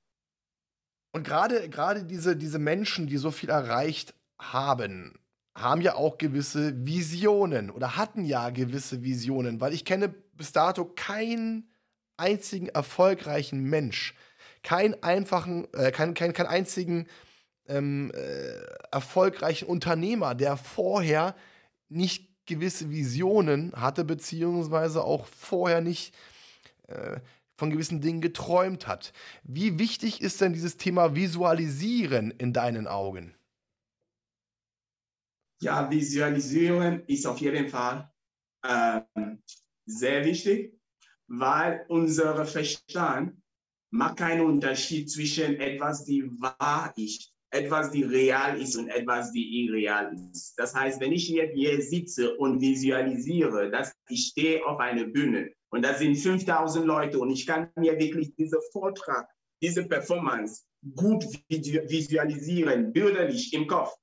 [1.11, 5.17] Und gerade diese, diese Menschen, die so viel erreicht haben,
[5.55, 10.85] haben ja auch gewisse Visionen oder hatten ja gewisse Visionen, weil ich kenne bis dato
[10.85, 11.69] keinen
[12.17, 14.15] einzigen erfolgreichen Mensch,
[14.63, 17.07] keinen einfachen, äh, keinen, keinen, keinen einzigen
[17.67, 21.35] ähm, äh, erfolgreichen Unternehmer, der vorher
[21.87, 26.13] nicht gewisse Visionen hatte, beziehungsweise auch vorher nicht
[26.87, 27.19] äh,
[27.55, 29.13] von gewissen Dingen geträumt hat.
[29.43, 33.34] Wie wichtig ist denn dieses Thema Visualisieren in deinen Augen?
[35.65, 38.07] Ja, Visualisieren ist auf jeden Fall
[38.61, 39.01] äh,
[39.87, 40.79] sehr wichtig,
[41.25, 43.41] weil unser Verstand
[43.91, 49.65] macht keinen Unterschied zwischen etwas, die wahr ist, etwas, die real ist und etwas, die
[49.65, 50.53] irreal ist.
[50.55, 55.51] Das heißt, wenn ich hier, hier sitze und visualisiere, dass ich stehe auf einer Bühne
[55.69, 59.27] und da sind 5000 Leute und ich kann mir wirklich diesen Vortrag,
[59.63, 60.61] diese Performance
[60.95, 63.95] gut visualisieren, bürgerlich im Kopf.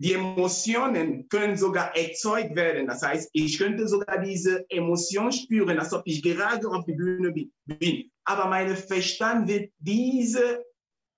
[0.00, 2.86] Die Emotionen können sogar erzeugt werden.
[2.86, 7.34] Das heißt, ich könnte sogar diese Emotion spüren, als ob ich gerade auf der Bühne
[7.66, 8.10] bin.
[8.24, 10.64] Aber mein Verstand wird diese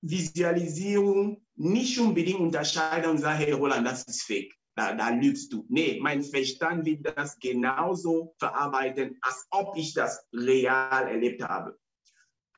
[0.01, 4.53] Visualisierung nicht unbedingt unterscheiden und sagen, hey Roland, das ist fake.
[4.75, 5.65] Da, da lügst du.
[5.69, 11.79] Nee, mein Verstand wird das genauso verarbeiten, als ob ich das real erlebt habe.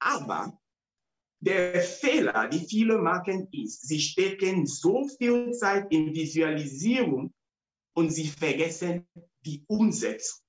[0.01, 0.59] Aber
[1.45, 7.33] der Fehler, die viele machen, ist, sie stecken so viel Zeit in Visualisierung
[7.95, 9.07] und sie vergessen
[9.45, 10.41] die Umsetzung.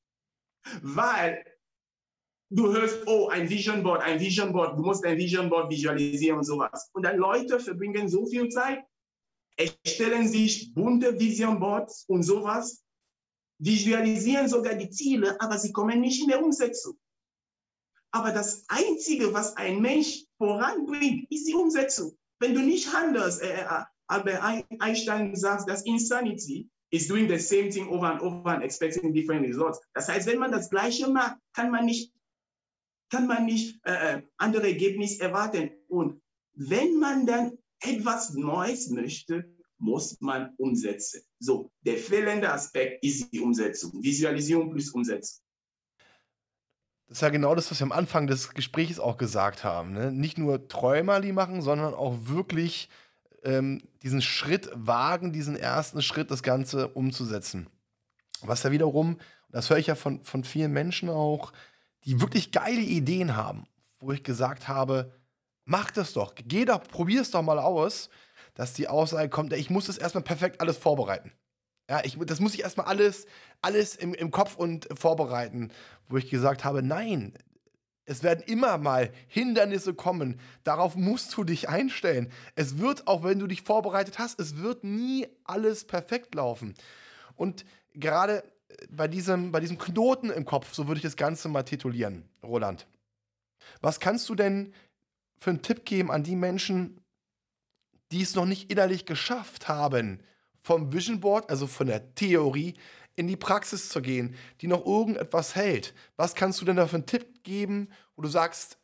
[0.82, 1.46] Weil
[2.50, 6.38] du hörst, oh, ein Vision Board, ein Vision Board, du musst ein Vision Board visualisieren
[6.38, 6.90] und sowas.
[6.94, 8.84] Und dann Leute verbringen so viel Zeit,
[9.58, 12.84] erstellen sich bunte Vision Boards und sowas,
[13.60, 16.98] visualisieren sogar die Ziele, aber sie kommen nicht in der Umsetzung.
[18.12, 22.18] Aber das Einzige, was ein Mensch voranbringt, ist die Umsetzung.
[22.40, 24.42] Wenn du nicht handelst, äh, äh Albert
[24.80, 29.48] Einstein sagt, dass Insanity is doing the same thing over and over and expecting different
[29.48, 29.80] results.
[29.94, 32.14] Das heißt, wenn man das Gleiche macht, kann man nicht,
[33.10, 35.72] kann man nicht äh, äh andere Ergebnisse erwarten.
[35.88, 36.22] Und
[36.54, 41.22] wenn man dann etwas Neues möchte, muss man umsetzen.
[41.40, 43.92] So, der fehlende Aspekt ist die Umsetzung.
[44.02, 45.45] Visualisierung plus Umsetzung.
[47.08, 49.94] Das ist ja genau das, was wir am Anfang des Gesprächs auch gesagt haben.
[49.94, 50.12] Ne?
[50.12, 52.90] Nicht nur Träumerli machen, sondern auch wirklich
[53.44, 57.68] ähm, diesen Schritt wagen, diesen ersten Schritt, das Ganze umzusetzen.
[58.42, 59.20] Was ja wiederum,
[59.52, 61.54] das höre ich ja von, von vielen Menschen auch,
[62.04, 63.68] die wirklich geile Ideen haben,
[64.00, 65.14] wo ich gesagt habe,
[65.64, 68.10] mach das doch, geh doch, probier es doch mal aus,
[68.56, 71.32] dass die Aussage kommt, ich muss das erstmal perfekt alles vorbereiten.
[71.90, 73.28] Ja, ich, das muss ich erstmal alles,
[73.62, 75.72] alles im, im Kopf und vorbereiten,
[76.10, 77.34] wo ich gesagt habe, nein,
[78.06, 80.40] es werden immer mal Hindernisse kommen.
[80.64, 82.32] Darauf musst du dich einstellen.
[82.56, 86.76] Es wird, auch wenn du dich vorbereitet hast, es wird nie alles perfekt laufen.
[87.36, 88.44] Und gerade
[88.90, 92.88] bei diesem, bei diesem Knoten im Kopf, so würde ich das Ganze mal titulieren, Roland.
[93.82, 94.74] Was kannst du denn
[95.38, 97.02] für einen Tipp geben an die Menschen,
[98.12, 100.20] die es noch nicht innerlich geschafft haben,
[100.66, 102.74] vom Vision Board, also von der Theorie,
[103.16, 105.94] in die Praxis zu gehen, die noch irgendetwas hält.
[106.18, 108.80] Was kannst du denn da für einen Tipp geben, wo du sagst,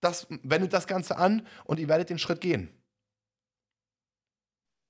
[0.00, 2.70] das, wendet das Ganze an und ihr werdet den Schritt gehen?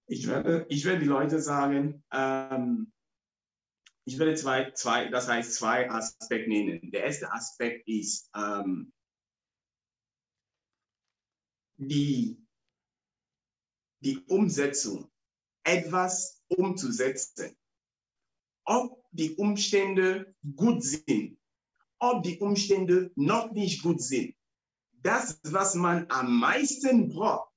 [0.07, 2.93] Ich werde, ich werde die Leute sagen, ähm,
[4.05, 6.90] ich werde zwei, zwei, das heißt zwei Aspekte nennen.
[6.90, 8.93] Der erste Aspekt ist ähm,
[11.79, 12.47] die,
[14.01, 15.11] die Umsetzung
[15.64, 17.57] etwas umzusetzen.
[18.66, 21.38] Ob die Umstände gut sind,
[21.98, 24.35] ob die Umstände noch nicht gut sind.
[25.03, 27.53] Das, was man am meisten braucht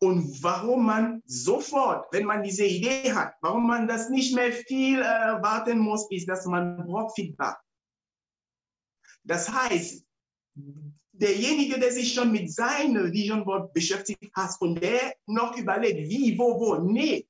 [0.00, 5.00] und warum man sofort, wenn man diese Idee hat, warum man das nicht mehr viel
[5.00, 7.56] äh, warten muss, ist, dass man braucht Feedback.
[9.22, 10.04] Das heißt,
[11.14, 16.36] derjenige, der sich schon mit seinem Vision Board beschäftigt hat und der noch überlegt, wie,
[16.36, 17.26] wo, wo, nee,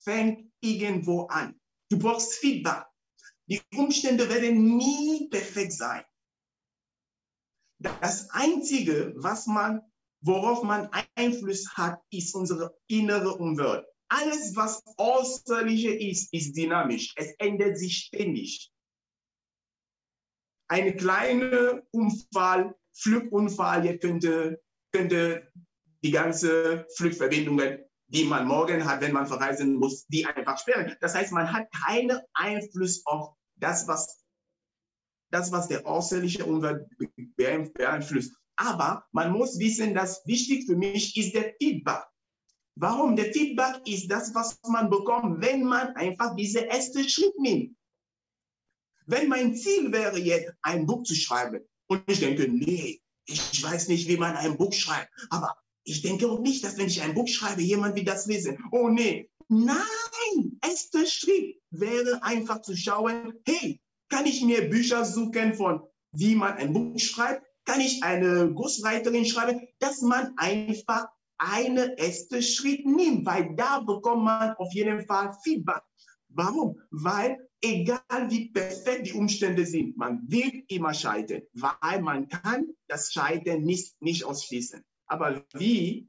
[0.00, 1.58] fängt irgendwo an.
[1.90, 2.84] Du brauchst Feedback.
[3.46, 6.04] Die Umstände werden nie perfekt sein.
[7.78, 9.80] Das Einzige, was man,
[10.22, 13.84] worauf man Einfluss hat, ist unsere innere Umwelt.
[14.08, 17.12] Alles, was äußerliche ist, ist dynamisch.
[17.16, 18.70] Es ändert sich ständig.
[20.68, 24.60] Ein kleiner Unfall Flugunfall jetzt könnte,
[24.92, 25.50] könnte
[26.02, 30.96] die ganze Flugverbindungen, die man morgen hat, wenn man verreisen muss, die einfach sperren.
[31.00, 34.24] Das heißt, man hat keinen Einfluss auf das, was,
[35.30, 36.86] das, was der äußerliche Umwelt
[37.36, 38.34] beeinflusst.
[38.56, 42.04] Aber man muss wissen, dass wichtig für mich ist der Feedback.
[42.76, 43.16] Warum?
[43.16, 47.76] Der Feedback ist das, was man bekommt, wenn man einfach diese erste Schritt nimmt.
[49.06, 53.88] Wenn mein Ziel wäre jetzt, ein Buch zu schreiben, und ich denke, nee, ich weiß
[53.88, 55.10] nicht, wie man ein Buch schreibt.
[55.28, 58.58] Aber ich denke auch nicht, dass wenn ich ein Buch schreibe, jemand will das lesen.
[58.70, 59.28] Oh nee.
[59.48, 66.36] Nein, erster Schritt wäre einfach zu schauen, hey, kann ich mir Bücher suchen von, wie
[66.36, 67.44] man ein Buch schreibt?
[67.64, 69.66] Kann ich eine Ghostwriterin schreiben?
[69.80, 71.06] Dass man einfach
[71.38, 75.82] einen ersten Schritt nimmt, weil da bekommt man auf jeden Fall Feedback.
[76.32, 76.80] Warum?
[76.90, 83.12] Weil egal wie perfekt die Umstände sind, man will immer scheitern, weil man kann das
[83.12, 84.82] Scheitern nicht, nicht ausschließen.
[85.06, 86.08] Aber wie,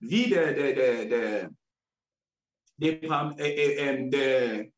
[0.00, 1.50] wie der, der, der, der,
[2.76, 4.68] der, äh, äh, ähm, der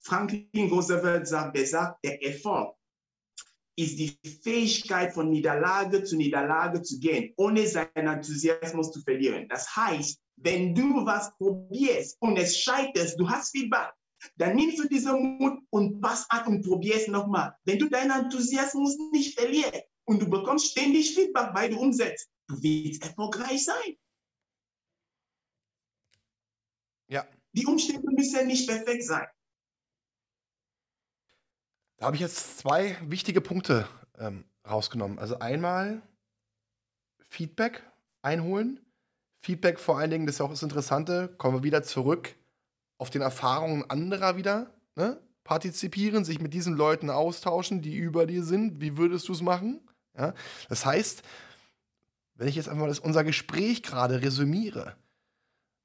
[0.00, 2.74] Franklin Roosevelt sagt, der sagt, der Erfolg
[3.76, 9.48] ist die Fähigkeit von Niederlage zu Niederlage zu gehen, ohne seinen Enthusiasmus zu verlieren.
[9.48, 13.92] Das heißt, wenn du was probierst und es scheiterst, du hast Feedback,
[14.36, 17.56] dann nimmst du diesen Mut und pass an und probierst nochmal.
[17.64, 22.62] Wenn du deinen Enthusiasmus nicht verlierst und du bekommst ständig Feedback, weil du umsetzt, du
[22.62, 23.96] willst erfolgreich sein.
[27.08, 27.26] Ja.
[27.52, 29.26] Die Umstände müssen nicht perfekt sein.
[31.98, 35.18] Da habe ich jetzt zwei wichtige Punkte ähm, rausgenommen.
[35.18, 36.02] Also einmal
[37.20, 37.82] Feedback
[38.22, 38.83] einholen.
[39.44, 42.34] Feedback vor allen Dingen, das ist auch das Interessante, kommen wir wieder zurück
[42.96, 44.72] auf den Erfahrungen anderer wieder.
[44.96, 45.20] Ne?
[45.44, 48.80] Partizipieren, sich mit diesen Leuten austauschen, die über dir sind.
[48.80, 49.86] Wie würdest du es machen?
[50.16, 50.32] Ja?
[50.70, 51.22] Das heißt,
[52.36, 54.96] wenn ich jetzt einfach mal das, unser Gespräch gerade resümiere,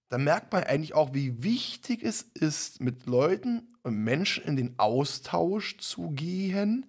[0.08, 4.80] dann merkt man eigentlich auch, wie wichtig es ist, mit Leuten und Menschen in den
[4.80, 6.86] Austausch zu gehen,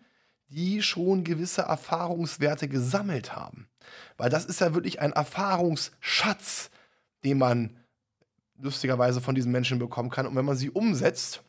[0.51, 3.67] die schon gewisse Erfahrungswerte gesammelt haben.
[4.17, 6.71] Weil das ist ja wirklich ein Erfahrungsschatz,
[7.25, 7.77] den man
[8.59, 10.27] lustigerweise von diesen Menschen bekommen kann.
[10.27, 11.43] Und wenn man sie umsetzt,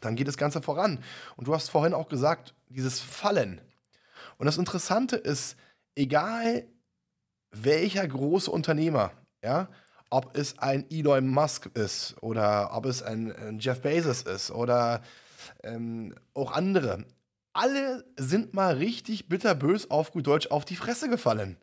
[0.00, 1.02] dann geht das Ganze voran.
[1.36, 3.60] Und du hast vorhin auch gesagt, dieses Fallen.
[4.38, 5.56] Und das Interessante ist,
[5.94, 6.66] egal
[7.50, 9.68] welcher große Unternehmer, ja,
[10.10, 15.02] ob es ein Elon Musk ist oder ob es ein, ein Jeff Bezos ist oder
[15.62, 17.04] ähm, auch andere.
[17.52, 21.56] Alle sind mal richtig bitterbös auf gut Deutsch auf die Fresse gefallen.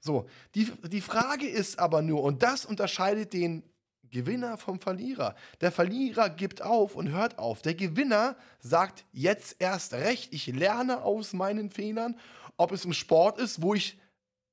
[0.00, 3.62] So, die, die Frage ist aber nur, und das unterscheidet den
[4.10, 5.34] Gewinner vom Verlierer.
[5.60, 7.62] Der Verlierer gibt auf und hört auf.
[7.62, 12.18] Der Gewinner sagt jetzt erst recht, ich lerne aus meinen Fehlern,
[12.56, 13.98] ob es im Sport ist, wo ich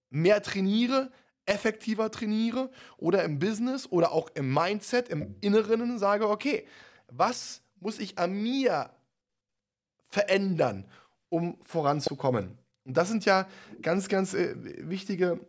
[0.10, 1.12] mehr trainiere,
[1.46, 6.68] effektiver trainiere oder im Business oder auch im Mindset, im Inneren sage, okay,
[7.08, 8.90] was muss ich an mir
[10.10, 10.86] verändern,
[11.30, 12.58] um voranzukommen?
[12.86, 13.48] Und das sind ja
[13.82, 14.56] ganz, ganz äh,
[14.90, 15.40] wichtige,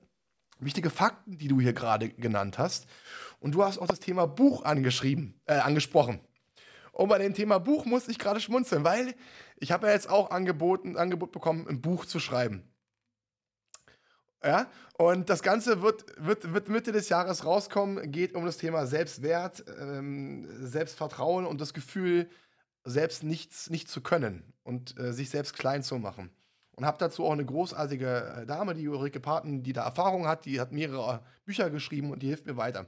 [0.58, 2.86] wichtige Fakten, die du hier gerade genannt hast.
[3.40, 6.20] Und du hast auch das Thema Buch angeschrieben, äh, angesprochen.
[6.90, 9.14] Und bei dem Thema Buch musste ich gerade schmunzeln, weil
[9.56, 12.64] ich habe ja jetzt auch angeboten, Angebot bekommen, ein Buch zu schreiben.
[14.42, 18.86] Ja, und das Ganze wird, wird, wird Mitte des Jahres rauskommen, geht um das Thema
[18.86, 22.28] Selbstwert, ähm, Selbstvertrauen und das Gefühl,
[22.84, 26.30] selbst nichts nicht zu können und äh, sich selbst klein zu machen.
[26.72, 30.44] Und habe dazu auch eine großartige äh, Dame, die Ulrike Paten, die da Erfahrung hat,
[30.44, 32.86] die hat mehrere Bücher geschrieben und die hilft mir weiter.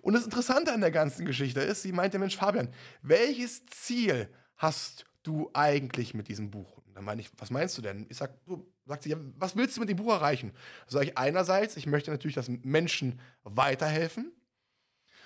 [0.00, 2.72] Und das Interessante an der ganzen Geschichte ist, sie meinte, Mensch, Fabian,
[3.02, 6.78] welches Ziel hast du eigentlich mit diesem Buch?
[6.86, 8.06] Und dann meine ich, was meinst du denn?
[8.08, 10.52] Ich sag, du, sagt sie, ja, was willst du mit dem Buch erreichen?
[10.86, 14.32] Sag ich, einerseits, ich möchte natürlich, dass Menschen weiterhelfen.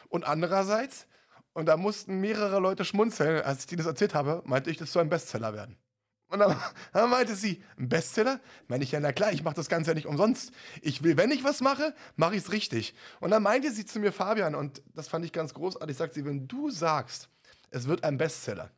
[0.09, 1.07] Und andererseits,
[1.53, 4.93] und da mussten mehrere Leute schmunzeln, als ich dir das erzählt habe, meinte ich, das
[4.93, 5.77] soll ein Bestseller werden.
[6.29, 6.57] Und dann,
[6.93, 8.41] dann, meinte sie, ein Bestseller?
[8.69, 10.53] Meine ich, ja, na klar, ich mache das Ganze ja nicht umsonst.
[10.81, 12.95] Ich will, wenn ich was mache, mache ich es richtig.
[13.19, 16.25] Und dann meinte sie zu mir, Fabian, und das fand ich ganz großartig, sagt sie,
[16.25, 17.29] wenn du sagst,
[17.71, 18.71] es wird ein Bestseller,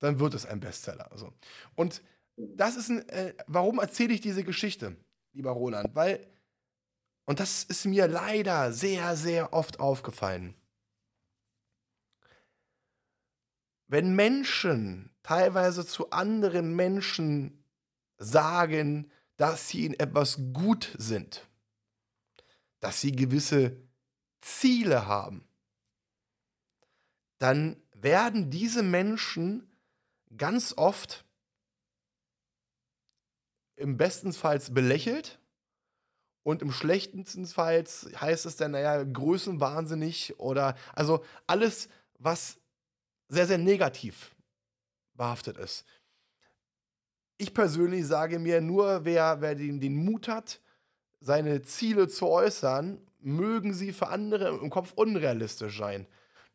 [0.00, 1.10] dann wird es ein Bestseller.
[1.12, 1.32] Also.
[1.76, 2.02] Und
[2.36, 4.96] das ist ein, äh, warum erzähle ich diese Geschichte,
[5.32, 5.94] lieber Roland?
[5.94, 6.26] Weil,
[7.24, 10.54] und das ist mir leider sehr, sehr oft aufgefallen.
[13.92, 17.62] Wenn Menschen teilweise zu anderen Menschen
[18.16, 21.46] sagen, dass sie in etwas gut sind,
[22.80, 23.76] dass sie gewisse
[24.40, 25.46] Ziele haben,
[27.38, 29.70] dann werden diese Menschen
[30.38, 31.26] ganz oft
[33.76, 35.38] im besten Fall belächelt
[36.44, 42.61] und im schlechtesten Fall heißt es dann, naja, größenwahnsinnig oder also alles, was
[43.32, 44.34] sehr, sehr negativ
[45.14, 45.86] behaftet ist.
[47.38, 50.60] Ich persönlich sage mir, nur wer, wer den, den Mut hat,
[51.18, 56.06] seine Ziele zu äußern, mögen sie für andere im Kopf unrealistisch sein.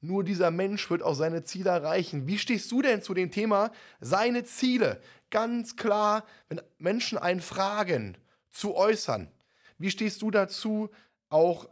[0.01, 2.27] Nur dieser Mensch wird auch seine Ziele erreichen.
[2.27, 5.01] Wie stehst du denn zu dem Thema seine Ziele?
[5.31, 8.19] Ganz klar, wenn Menschen einen fragen,
[8.51, 9.31] zu äußern.
[9.79, 10.89] Wie stehst du dazu,
[11.29, 11.67] auch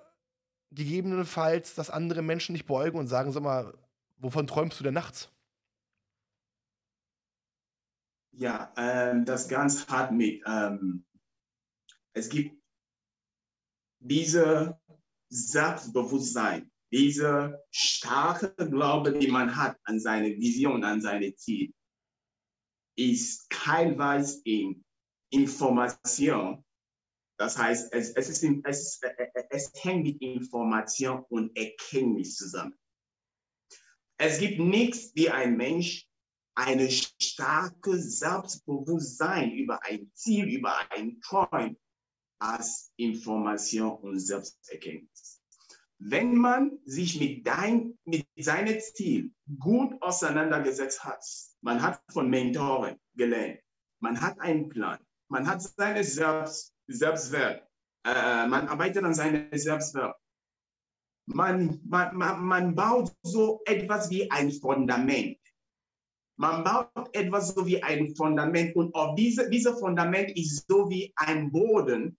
[0.72, 3.74] gegebenenfalls, dass andere Menschen nicht beugen und sagen, sag mal,
[4.18, 5.32] wovon träumst du denn nachts?
[8.32, 10.44] Ja, ähm, das ganz hart mit.
[10.46, 11.06] Ähm,
[12.14, 12.62] es gibt
[14.00, 14.80] diese
[15.30, 21.74] Selbstbewusstsein, Dieser starke Glaube, die man hat an seine Vision, an seine Ziel,
[22.98, 24.86] ist teilweise in
[25.32, 26.64] Information.
[27.38, 29.02] Das heißt, es, es, ist, es,
[29.50, 32.78] es hängt mit Information und Erkenntnis zusammen.
[34.18, 36.08] Es gibt nichts wie ein Mensch,
[36.56, 41.78] eine starke Selbstbewusstsein über ein Ziel, über ein Träum
[42.40, 45.42] als Information und Selbsterkenntnis.
[45.98, 51.24] Wenn man sich mit, dein, mit seinem Ziel gut auseinandergesetzt hat,
[51.62, 53.60] man hat von Mentoren gelernt,
[54.02, 55.00] man hat einen Plan,
[55.30, 57.68] man hat seine Selbst, Selbstwert,
[58.06, 60.16] äh, man arbeitet an seinem Selbstwert,
[61.26, 65.38] man, man, man, baut so etwas wie ein Fundament.
[66.38, 71.12] Man baut etwas so wie ein Fundament und auf diese, dieses Fundament ist so wie
[71.16, 72.18] ein Boden,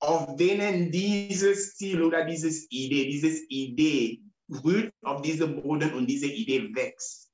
[0.00, 6.26] auf denen dieses Ziel oder dieses Idee, dieses Idee brüht auf diesem Boden und diese
[6.26, 7.32] Idee wächst.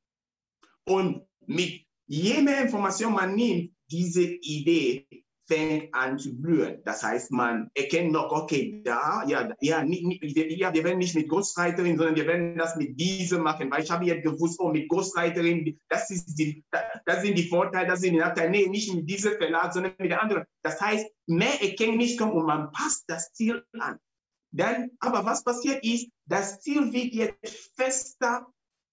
[0.87, 5.07] Und mit je mehr Information man nimmt, diese Idee
[5.47, 6.83] fängt an zu blühen.
[6.85, 11.15] Das heißt, man erkennt noch, okay, da, ja, ja, nicht, nicht, ja, wir werden nicht
[11.15, 14.71] mit Ghostwriterin, sondern wir werden das mit diesem machen, weil ich habe jetzt gewusst, oh,
[14.71, 16.65] mit Ghostwriterin, das, ist die,
[17.05, 18.51] das sind die Vorteile, das sind die Nachteile.
[18.51, 20.45] Nee, nicht mit diesem Verlag, sondern mit der anderen.
[20.63, 23.99] Das heißt, mehr Erkenntnis kommt und man passt das Ziel an.
[24.55, 28.47] Dann, aber was passiert ist, das Ziel wird jetzt fester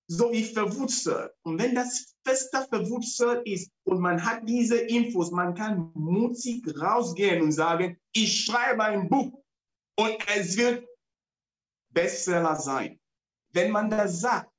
[0.10, 1.32] so wie verwurzelt.
[1.44, 7.44] Und wenn das fester verwurzelt ist und man hat diese Infos, man kann mutig rausgehen
[7.44, 9.44] und sagen, ich schreibe ein Buch
[9.98, 10.84] und es wird
[11.92, 13.00] Bestseller sein.
[13.52, 14.52] Wenn man das sagt,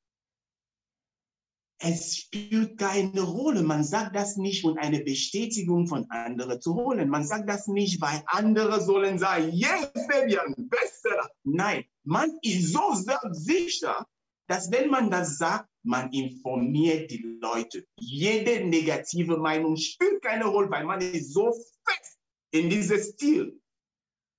[1.82, 3.62] es spielt keine Rolle.
[3.62, 7.08] Man sagt das nicht, um eine Bestätigung von anderen zu holen.
[7.08, 11.30] Man sagt das nicht, weil andere sollen sagen, yes, Fabian, Bestseller.
[11.42, 14.06] Nein, man ist so selbstsicher,
[14.50, 17.86] dass wenn man das sagt, man informiert die Leute.
[17.96, 22.18] Jede negative Meinung spielt keine Rolle, weil man ist so fest
[22.50, 23.62] in dieses Stil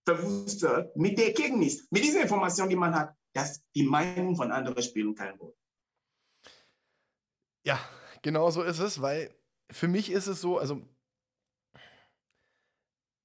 [0.06, 4.84] verwurzelt mit der Erkenntnis, mit dieser Information, die man hat, dass die Meinung von anderen
[4.84, 5.56] spielen keine Rolle.
[7.66, 7.80] Ja,
[8.22, 9.34] genau so ist es, weil
[9.72, 10.82] für mich ist es so, also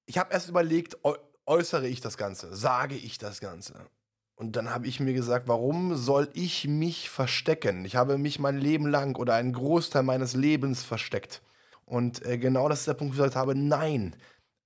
[0.05, 0.97] ich habe erst überlegt,
[1.45, 3.89] äußere ich das Ganze, sage ich das Ganze.
[4.37, 7.85] Und dann habe ich mir gesagt, warum soll ich mich verstecken?
[7.85, 11.41] Ich habe mich mein Leben lang oder einen Großteil meines Lebens versteckt.
[11.85, 14.15] Und äh, genau das ist der Punkt, wo ich gesagt habe, nein.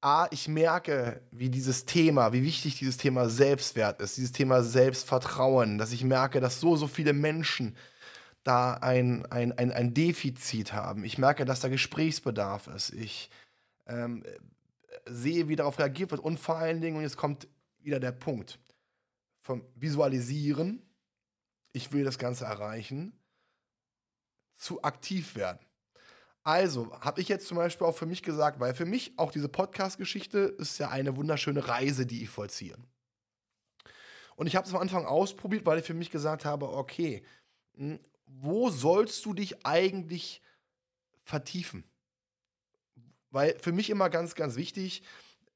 [0.01, 5.77] A, ich merke, wie dieses Thema, wie wichtig dieses Thema Selbstwert ist, dieses Thema Selbstvertrauen,
[5.77, 7.77] dass ich merke, dass so, so viele Menschen
[8.43, 11.05] da ein, ein, ein, ein Defizit haben.
[11.05, 12.93] Ich merke, dass da Gesprächsbedarf ist.
[12.93, 13.29] Ich
[13.87, 14.23] ähm,
[15.05, 16.21] sehe, wie darauf reagiert wird.
[16.21, 17.47] Und vor allen Dingen, und jetzt kommt
[17.81, 18.59] wieder der Punkt,
[19.41, 20.81] vom Visualisieren,
[21.73, 23.13] ich will das Ganze erreichen,
[24.55, 25.59] zu aktiv werden.
[26.43, 29.49] Also habe ich jetzt zum Beispiel auch für mich gesagt, weil für mich auch diese
[29.49, 32.75] Podcast-Geschichte ist ja eine wunderschöne Reise, die ich vollziehe.
[34.35, 37.23] Und ich habe es am Anfang ausprobiert, weil ich für mich gesagt habe, okay,
[37.75, 40.41] hm, wo sollst du dich eigentlich
[41.23, 41.83] vertiefen?
[43.29, 45.03] Weil für mich immer ganz, ganz wichtig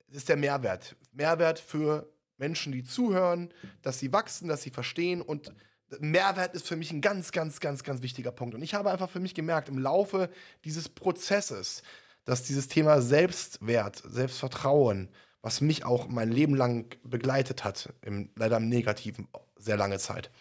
[0.07, 0.95] ist der Mehrwert.
[1.11, 5.53] Mehrwert für Menschen, die zuhören, dass sie wachsen, dass sie verstehen und
[5.99, 8.55] Mehrwert ist für mich ein ganz, ganz, ganz, ganz wichtiger Punkt.
[8.55, 10.29] Und ich habe einfach für mich gemerkt, im Laufe
[10.63, 11.83] dieses Prozesses,
[12.25, 15.09] dass dieses Thema Selbstwert, Selbstvertrauen,
[15.41, 19.27] was mich auch mein Leben lang begleitet hat, im, leider im Negativen,
[19.57, 20.31] sehr lange Zeit,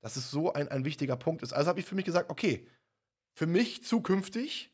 [0.00, 1.52] dass es so ein, ein wichtiger Punkt ist.
[1.52, 2.66] Also habe ich für mich gesagt, okay,
[3.34, 4.72] für mich zukünftig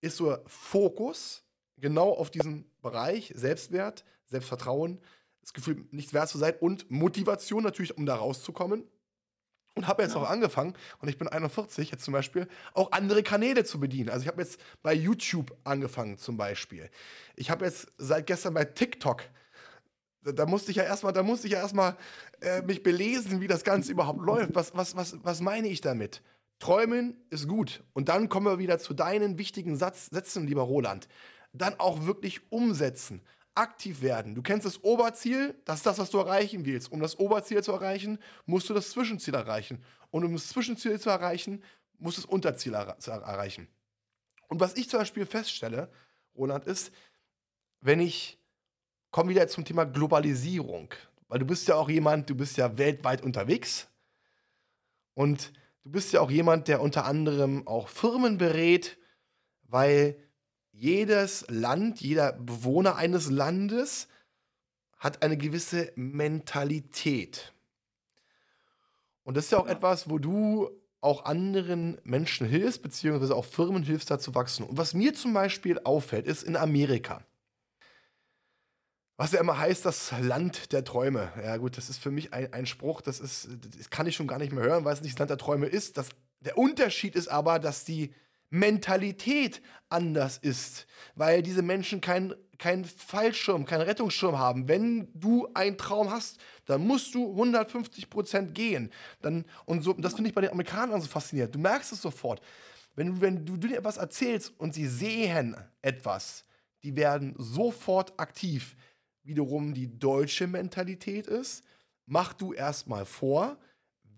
[0.00, 1.44] ist so Fokus
[1.76, 5.00] genau auf diesen Bereich Selbstwert, Selbstvertrauen,
[5.44, 8.84] das Gefühl, nichts wert zu sein und Motivation natürlich, um da rauszukommen.
[9.76, 10.20] Und habe jetzt ja.
[10.20, 14.08] auch angefangen, und ich bin 41, jetzt zum Beispiel, auch andere Kanäle zu bedienen.
[14.08, 16.88] Also ich habe jetzt bei YouTube angefangen zum Beispiel.
[17.34, 19.24] Ich habe jetzt seit gestern bei TikTok
[20.32, 21.96] da, musste ich ja erstmal, da musste ich ja erstmal
[22.40, 24.54] äh, mich belesen, wie das Ganze überhaupt läuft.
[24.54, 26.22] Was, was, was, was meine ich damit?
[26.58, 27.82] Träumen ist gut.
[27.92, 31.08] Und dann kommen wir wieder zu deinen wichtigen Satz, Sätzen, lieber Roland.
[31.52, 33.20] Dann auch wirklich umsetzen
[33.54, 34.34] aktiv werden.
[34.34, 36.90] Du kennst das Oberziel, das ist das, was du erreichen willst.
[36.90, 39.82] Um das Oberziel zu erreichen, musst du das Zwischenziel erreichen.
[40.10, 41.62] Und um das Zwischenziel zu erreichen,
[41.98, 43.68] musst du das Unterziel er erreichen.
[44.48, 45.90] Und was ich zum Beispiel feststelle,
[46.36, 46.92] Roland, ist,
[47.80, 48.38] wenn ich,
[49.10, 50.92] komme wieder zum Thema Globalisierung,
[51.28, 53.88] weil du bist ja auch jemand, du bist ja weltweit unterwegs
[55.14, 55.52] und
[55.84, 58.98] du bist ja auch jemand, der unter anderem auch Firmen berät,
[59.62, 60.16] weil
[60.74, 64.08] jedes Land, jeder Bewohner eines Landes
[64.98, 67.52] hat eine gewisse Mentalität.
[69.22, 69.72] Und das ist ja auch Ja.
[69.72, 70.70] etwas, wo du
[71.00, 74.64] auch anderen Menschen hilfst, beziehungsweise auch Firmen hilfst, da zu wachsen.
[74.64, 77.24] Und was mir zum Beispiel auffällt, ist in Amerika.
[79.16, 81.32] Was ja immer heißt, das Land der Träume.
[81.40, 83.48] Ja, gut, das ist für mich ein, ein Spruch, das ist,
[83.78, 85.66] das kann ich schon gar nicht mehr hören, weil es nicht das Land der Träume
[85.66, 85.98] ist.
[85.98, 86.08] Das,
[86.40, 88.12] der Unterschied ist aber, dass die
[88.54, 90.86] Mentalität anders ist,
[91.16, 94.68] weil diese Menschen keinen kein Fallschirm, keinen Rettungsschirm haben.
[94.68, 98.92] Wenn du einen Traum hast, dann musst du 150% gehen.
[99.20, 101.52] Dann, und so, das finde ich bei den Amerikanern so faszinierend.
[101.52, 102.40] Du merkst es sofort.
[102.94, 106.44] Wenn du, wenn du dir etwas erzählst und sie sehen etwas,
[106.84, 108.76] die werden sofort aktiv.
[109.24, 111.64] Wiederum die deutsche Mentalität ist,
[112.06, 113.58] mach du erstmal vor,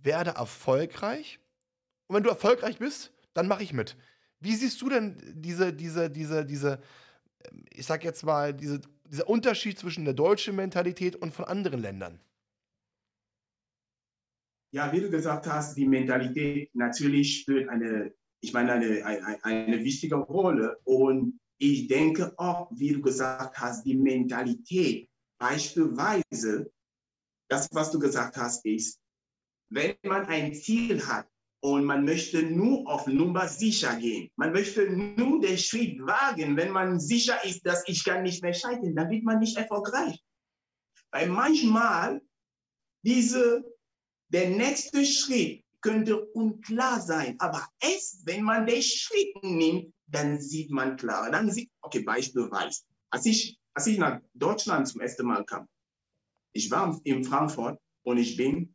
[0.03, 1.39] werde erfolgreich.
[2.07, 3.97] Und wenn du erfolgreich bist, dann mache ich mit.
[4.41, 6.81] Wie siehst du denn diese, diese, diese, diese,
[7.45, 11.81] ähm, ich sag jetzt mal, diese, dieser Unterschied zwischen der deutschen Mentalität und von anderen
[11.81, 12.21] Ländern?
[14.73, 19.85] Ja, wie du gesagt hast, die Mentalität natürlich spielt eine, ich meine, eine, eine, eine
[19.85, 20.79] wichtige Rolle.
[20.85, 25.09] Und ich denke auch, wie du gesagt hast, die Mentalität,
[25.39, 26.71] beispielsweise,
[27.49, 29.01] das, was du gesagt hast, ist,
[29.71, 31.29] wenn man ein Ziel hat
[31.61, 36.71] und man möchte nur auf Nummer sicher gehen, man möchte nur den Schritt wagen, wenn
[36.71, 40.23] man sicher ist, dass ich kann nicht mehr scheitern, dann wird man nicht erfolgreich.
[41.11, 42.21] Weil manchmal
[43.03, 43.65] diese
[44.29, 50.71] der nächste Schritt könnte unklar sein, aber erst wenn man den Schritt nimmt, dann sieht
[50.71, 51.31] man klarer.
[51.31, 55.69] Dann sieht, okay, beispielsweise, als ich, als ich nach Deutschland zum ersten Mal kam,
[56.53, 58.75] ich war in Frankfurt und ich bin,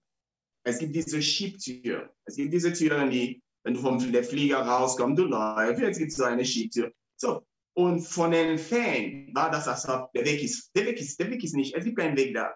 [0.63, 2.13] es gibt diese Schiebtür.
[2.25, 6.17] Es gibt diese Türen, die, wenn du vom Flieger rauskommst, du läufst, jetzt gibt es
[6.17, 6.91] so eine Schiebtür.
[7.17, 7.45] So.
[7.73, 11.29] Und von den Fans war das, als ob der Weg ist, der Weg ist, der
[11.29, 12.53] Weg ist nicht, es gibt keinen Weg da.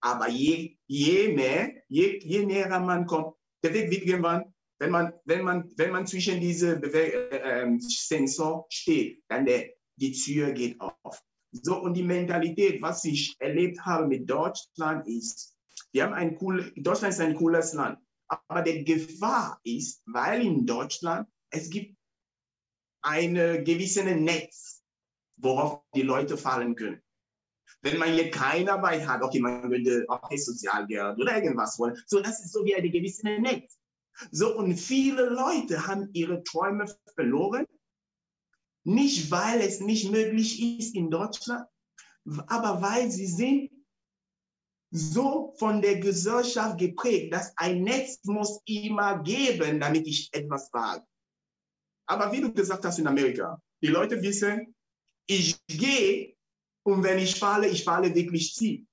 [0.00, 5.12] Aber je, je mehr, je, je näher man kommt, der Weg wird irgendwann, wenn man,
[5.24, 10.52] wenn man, wenn man zwischen diese Bewe äh, ähm, Sensor steht, dann der, die Tür
[10.52, 11.22] geht auf.
[11.52, 15.57] So, und die Mentalität, was ich erlebt habe mit Deutschland ist,
[15.92, 17.98] wir haben ein cool, Deutschland ist ein cooles Land.
[18.28, 21.96] Aber die Gefahr ist, weil in Deutschland es gibt
[23.02, 24.82] eine gewisse Netz,
[25.36, 27.00] worauf die Leute fallen können.
[27.80, 31.96] Wenn man hier keine Arbeit hat, okay, man würde okay, Sozialgeld oder irgendwas wollen.
[32.06, 33.78] So, das ist so wie eine gewisse Netz.
[34.30, 37.66] So, und viele Leute haben ihre Träume verloren.
[38.84, 41.66] Nicht, weil es nicht möglich ist in Deutschland,
[42.46, 43.70] aber weil sie sind
[44.90, 51.04] so von der Gesellschaft geprägt, dass ein Netz muss immer geben, damit ich etwas wage.
[52.06, 54.74] Aber wie du gesagt hast in Amerika, die Leute wissen,
[55.26, 56.34] ich gehe
[56.84, 58.86] und wenn ich falle, ich falle wirklich tief.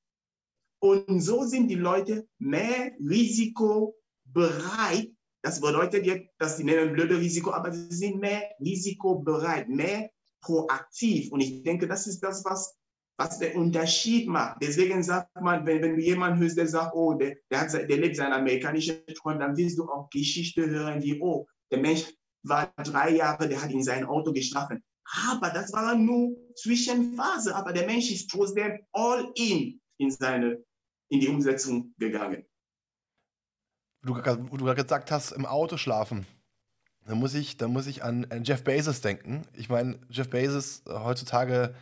[0.80, 3.94] Und so sind die Leute mehr risikobereit.
[5.42, 11.32] Das bedeutet jetzt, dass sie nennen blöde Risiko, aber sie sind mehr risikobereit, mehr proaktiv.
[11.32, 12.78] Und ich denke, das ist das, was,
[13.18, 14.58] was den Unterschied macht.
[14.62, 17.98] Deswegen sagt man, wenn, wenn du jemanden hörst, der sagt, oh, der, der, hat, der
[17.98, 22.14] lebt seinen amerikanischen Träumen, dann willst du auch Geschichte hören, wie, oh, der Mensch
[22.44, 24.84] war drei Jahre, der hat in sein Auto geschlafen.
[25.30, 27.56] Aber das war nur Zwischenphase.
[27.56, 30.64] Aber der Mensch ist trotzdem all in in seine,
[31.10, 32.46] in die Umsetzung gegangen.
[34.02, 36.28] Du, du gesagt hast, im Auto schlafen.
[37.06, 39.44] Da muss ich, da muss ich an, an Jeff Bezos denken.
[39.54, 41.76] Ich meine, Jeff Bezos äh, heutzutage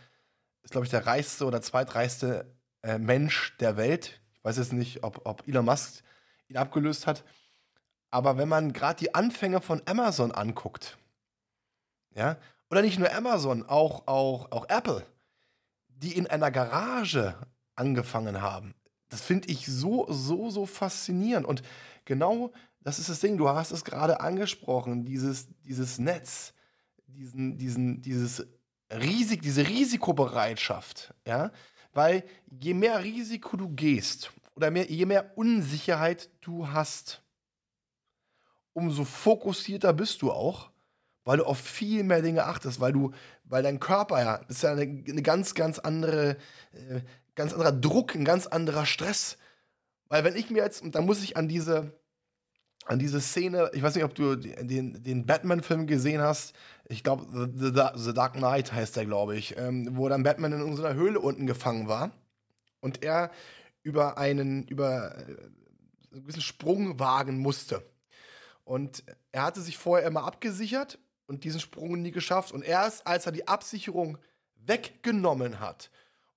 [0.64, 4.20] ist, glaube ich, der reichste oder zweitreichste äh, Mensch der Welt.
[4.34, 6.04] Ich weiß jetzt nicht, ob, ob Elon Musk
[6.48, 7.24] ihn abgelöst hat.
[8.10, 10.98] Aber wenn man gerade die Anfänge von Amazon anguckt,
[12.16, 12.38] ja,
[12.70, 15.06] oder nicht nur Amazon, auch, auch, auch Apple,
[15.88, 17.36] die in einer Garage
[17.76, 18.76] angefangen haben.
[19.10, 21.46] Das finde ich so, so, so faszinierend.
[21.46, 21.64] Und
[22.06, 22.52] genau
[22.82, 26.54] das ist das Ding, du hast es gerade angesprochen, dieses, dieses Netz,
[27.08, 28.46] diesen, diesen, dieses
[29.02, 31.52] Risik, diese Risikobereitschaft, ja,
[31.94, 37.22] weil je mehr Risiko du gehst oder mehr, je mehr Unsicherheit du hast,
[38.74, 40.72] umso fokussierter bist du auch,
[41.24, 43.12] weil du auf viel mehr Dinge achtest, weil du,
[43.46, 46.38] weil dein Körper ja, das ist ja eine, eine ganz, ganz andere,
[46.74, 47.02] äh,
[47.36, 49.38] ganz anderer Druck, ein ganz anderer Stress.
[50.10, 51.94] Weil wenn ich mir jetzt, und da muss ich an diese,
[52.86, 56.54] an diese Szene, ich weiß nicht, ob du den, den Batman-Film gesehen hast,
[56.86, 60.54] ich glaube, The, The, The, Dark Knight heißt der, glaube ich, ähm, wo dann Batman
[60.54, 62.12] in einer Höhle unten gefangen war
[62.82, 63.32] und er
[63.84, 65.24] über einen, über äh,
[66.12, 67.84] einen gewissen Sprung wagen musste.
[68.66, 72.52] Und er hatte sich vorher immer abgesichert und diesen Sprung nie geschafft.
[72.52, 74.18] Und erst als er die Absicherung
[74.56, 75.90] weggenommen hat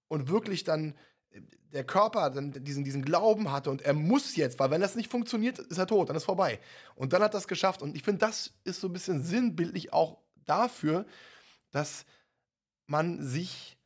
[0.08, 0.94] und wirklich dann
[1.72, 5.10] der Körper dann diesen, diesen Glauben hatte und er muss jetzt, weil wenn das nicht
[5.10, 6.58] funktioniert, ist er tot, dann ist vorbei.
[6.94, 7.82] Und dann hat es geschafft.
[7.82, 11.06] Und ich finde, das ist so ein bisschen sinnbildlich auch dafür,
[11.70, 12.06] dass
[12.86, 13.76] man sich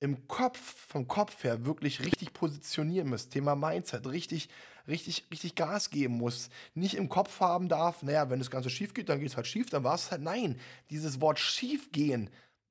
[0.00, 3.28] im Kopf, vom Kopf her wirklich richtig positionieren muss.
[3.28, 4.48] Thema Mindset, richtig,
[4.86, 6.50] richtig, richtig Gas geben muss.
[6.74, 9.46] Nicht im Kopf haben darf, naja, wenn das Ganze schief geht, dann geht es halt
[9.46, 10.22] schief, dann war es halt.
[10.22, 10.58] Nein,
[10.90, 12.30] dieses Wort schief gehen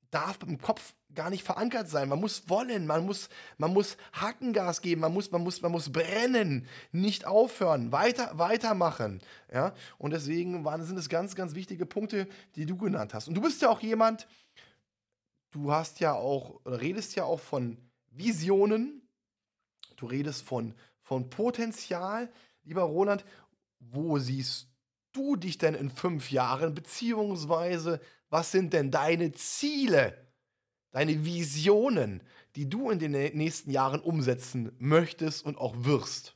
[0.10, 2.10] darf im Kopf gar nicht verankert sein.
[2.10, 5.92] Man muss wollen, man muss, man muss Hackengas geben, man muss, man muss, man muss
[5.92, 9.22] brennen, nicht aufhören, weiter, weitermachen.
[9.52, 9.74] Ja?
[9.98, 13.28] Und deswegen waren, sind es ganz, ganz wichtige Punkte, die du genannt hast.
[13.28, 14.28] Und du bist ja auch jemand,
[15.52, 17.78] du hast ja auch, redest ja auch von
[18.12, 19.02] Visionen,
[19.96, 22.32] du redest von, von Potenzial.
[22.64, 23.26] Lieber Roland,
[23.80, 24.68] wo siehst
[25.14, 28.00] du dich denn in fünf Jahren, beziehungsweise
[28.30, 30.27] was sind denn deine Ziele,
[30.98, 32.24] deine Visionen,
[32.56, 36.36] die du in den nächsten Jahren umsetzen möchtest und auch wirst?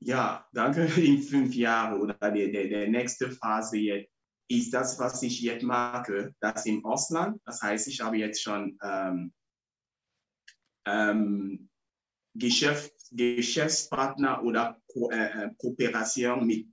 [0.00, 0.84] Ja, danke.
[1.00, 4.12] In fünf Jahren oder der, der, der nächste Phase jetzt
[4.48, 7.40] ist das, was ich jetzt mache, das im Ausland.
[7.46, 9.32] Das heißt, ich habe jetzt schon ähm,
[10.86, 11.70] ähm,
[12.34, 16.68] Geschäft, Geschäftspartner oder Ko äh, äh Kooperation mit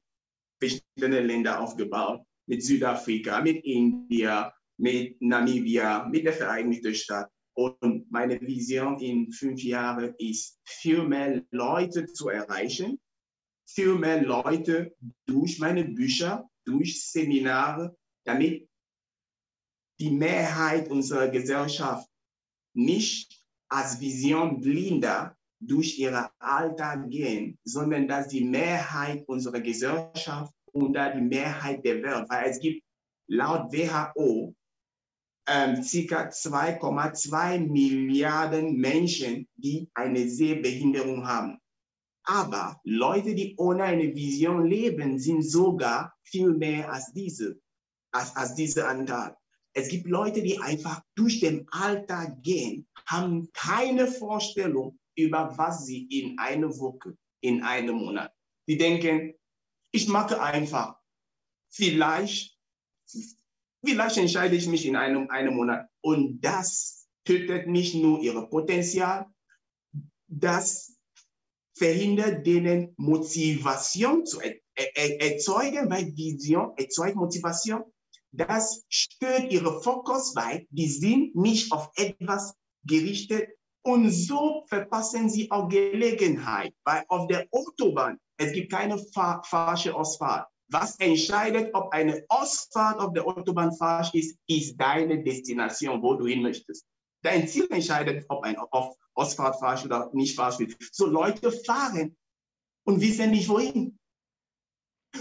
[0.60, 7.32] verschiedenen Ländern aufgebaut, mit Südafrika, mit Indien, mit Namibia, mit der Vereinigten Staaten.
[7.54, 12.98] Und meine Vision in fünf Jahren ist, viel mehr Leute zu erreichen,
[13.68, 18.70] viel mehr Leute durch meine Bücher, durch Seminare, damit
[20.00, 22.08] die Mehrheit unserer Gesellschaft
[22.74, 30.94] nicht als Vision blinder durch ihre Alltag gehen, sondern dass die Mehrheit unserer Gesellschaft und
[30.94, 32.82] die Mehrheit der Welt, weil es gibt
[33.28, 34.56] laut WHO
[35.50, 36.30] ähm, ca.
[36.30, 41.60] 2,2 Milliarden Menschen, die eine Sehbehinderung haben.
[42.24, 47.60] Aber Leute, die ohne eine Vision leben, sind sogar viel mehr als diese,
[48.12, 49.36] als, als diese Anteil.
[49.74, 56.06] Es gibt Leute, die einfach durch den Alltag gehen, haben keine Vorstellung über was sie
[56.06, 58.34] in einer Woche, in einem Monat.
[58.68, 59.34] Die denken,
[59.92, 60.98] ich mache einfach.
[61.70, 62.58] Vielleicht,
[63.84, 65.88] vielleicht entscheide ich mich in einem, einem Monat.
[66.02, 69.26] Und das tötet nicht nur ihr Potenzial,
[70.28, 70.96] das
[71.76, 74.56] verhindert denen Motivation zu er
[74.96, 77.84] er erzeugen, weil Vision erzeugt Motivation.
[78.32, 82.54] Das stört ihre Fokus, weil die sind nicht auf etwas
[82.86, 83.50] gerichtet,
[83.82, 89.96] und so verpassen sie auch Gelegenheit, weil auf der Autobahn, es gibt keine fa falsche
[89.96, 90.48] Ausfahrt.
[90.72, 96.28] Was entscheidet, ob eine Ausfahrt auf der Autobahn falsch ist, ist deine Destination, wo du
[96.28, 96.86] hin möchtest.
[97.24, 98.66] Dein Ziel entscheidet, ob eine
[99.14, 100.94] Ausfahrt falsch oder nicht falsch ist.
[100.94, 102.16] So Leute fahren
[102.86, 103.98] und wissen nicht wohin.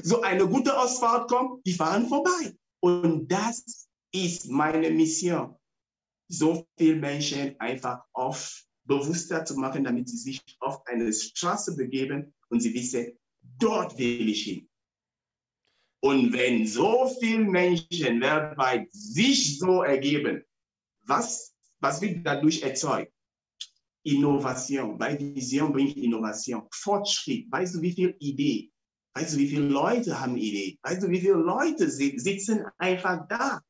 [0.02, 2.54] So eine gute Ausfahrt kommt, die fahren vorbei.
[2.80, 5.58] Und das ist meine Mission
[6.28, 12.34] so viele Menschen einfach auf bewusster zu machen, damit sie sich auf eine Straße begeben
[12.48, 14.68] und sie wissen, dort will ich hin.
[16.00, 20.44] Und wenn so viele Menschen weltweit sich so ergeben,
[21.06, 23.12] was, was wird dadurch erzeugt?
[24.04, 27.50] Innovation, weil Vision bringt Innovation, Fortschritt.
[27.50, 28.70] Weißt du, wie viele Ideen?
[29.14, 30.78] Weißt du, wie viele Leute haben Ideen?
[30.82, 33.60] Weißt du, wie viele Leute sitzen einfach da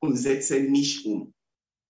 [0.00, 1.32] und setzen nicht um?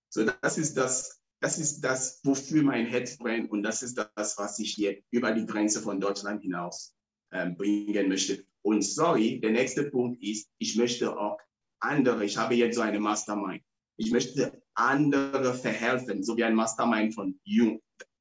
[0.09, 4.39] So, das ist das, das ist das, wofür mein Herz brennt und das ist das,
[4.39, 6.95] was ich hier über die Grenze von Deutschland hinaus
[7.33, 8.45] ähm, bringen möchte.
[8.63, 11.39] Und sorry, der nächste Punkt ist, ich möchte auch
[11.81, 13.63] andere, ich habe jetzt so eine Mastermind.
[13.97, 17.81] Ich möchte andere verhelfen, so wie ein Mastermind von Jung.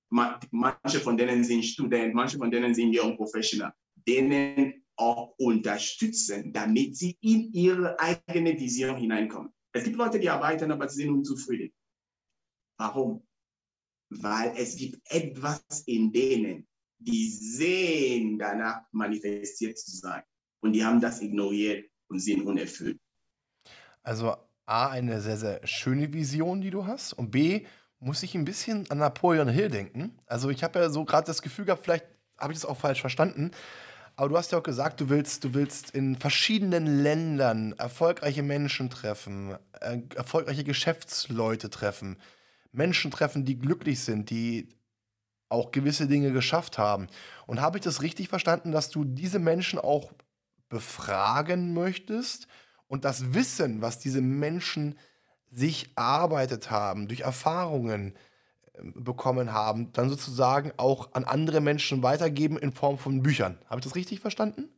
[0.10, 3.74] Manche von denen sind Studenten, manche von denen sind Young Professional,
[4.08, 9.54] denen auch unterstützen, damit sie in ihre eigene Vision hineinkommen.
[9.72, 11.72] Es gibt Leute, die arbeiten, aber sie sind unzufrieden.
[12.78, 13.26] Warum?
[14.10, 16.68] Weil es gibt etwas in denen,
[17.00, 20.22] die sehen danach manifestiert zu sein.
[20.62, 23.00] Und die haben das ignoriert und sind unerfüllt.
[24.04, 24.36] Also
[24.66, 27.14] A, eine sehr, sehr schöne Vision, die du hast.
[27.14, 27.66] Und B,
[28.00, 30.18] muss ich ein bisschen an Napoleon Hill denken.
[30.26, 32.06] Also ich habe ja so gerade das Gefühl gehabt, vielleicht
[32.38, 33.52] habe ich das auch falsch verstanden.
[34.16, 38.90] Aber du hast ja auch gesagt, du willst, du willst in verschiedenen Ländern erfolgreiche Menschen
[38.90, 42.18] treffen, äh, erfolgreiche Geschäftsleute treffen.
[42.72, 44.68] Menschen treffen, die glücklich sind, die
[45.50, 47.08] auch gewisse Dinge geschafft haben.
[47.48, 50.12] Und habe ich das richtig verstanden, dass du diese Menschen auch
[50.70, 52.48] befragen möchtest
[52.88, 54.98] und das Wissen, was diese Menschen
[55.50, 58.14] sich erarbeitet haben, durch Erfahrungen,
[58.82, 63.58] bekommen haben, dann sozusagen auch an andere Menschen weitergeben in Form von Büchern.
[63.66, 64.70] Habe ich das richtig verstanden?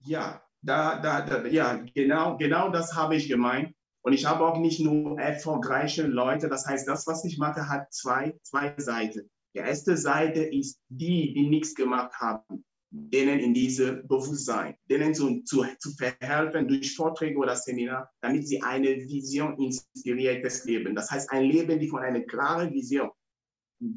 [0.00, 3.74] Ja, da, da, da, ja, genau, genau das habe ich gemeint.
[4.04, 6.48] Und ich habe auch nicht nur erfolgreiche Leute.
[6.48, 9.30] Das heißt, das, was ich mache, hat zwei, zwei Seiten.
[9.54, 15.42] Die erste Seite ist die, die nichts gemacht haben, denen in diese Bewusstsein, denen zu,
[15.44, 20.94] zu, zu verhelfen durch Vorträge oder Seminar, damit sie eine Vision inspiriertes Leben.
[20.94, 23.10] Das heißt, ein Leben, die von einer klaren Vision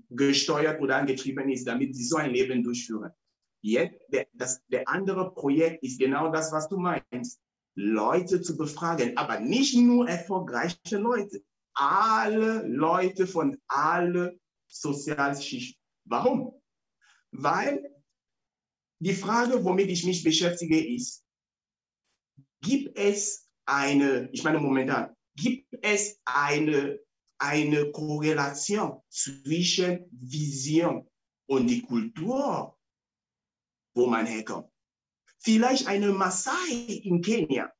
[0.09, 3.11] gesteuert oder angetrieben ist, damit sie so ein Leben durchführen.
[3.61, 7.41] Jetzt, der, das, der andere Projekt ist genau das, was du meinst.
[7.77, 11.43] Leute zu befragen, aber nicht nur erfolgreiche Leute,
[11.75, 15.79] alle Leute von allen Sozialschichten.
[16.05, 16.59] Warum?
[17.31, 17.87] Weil
[18.99, 21.23] die Frage, womit ich mich beschäftige, ist,
[22.61, 26.99] gibt es eine, ich meine momentan, gibt es eine,
[27.37, 31.07] eine Korrelation zwischen Vision
[31.47, 32.75] und die Kultur,
[33.93, 34.71] wo man herkommt?
[35.47, 37.71] Vielleicht eine Maasai in Kenia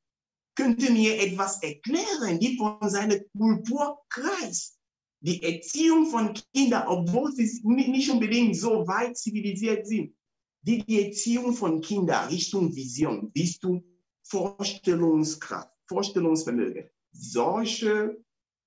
[0.56, 4.78] könnte mir etwas erklären, die von seiner Kultur kreist.
[5.20, 10.16] Die Erziehung von Kindern, obwohl sie nicht unbedingt so weit zivilisiert sind,
[10.62, 13.84] die, die Erziehung von Kindern Richtung Vision, Richtung
[14.22, 16.88] Vorstellungskraft, Vorstellungsvermögen.
[17.12, 18.16] Solche,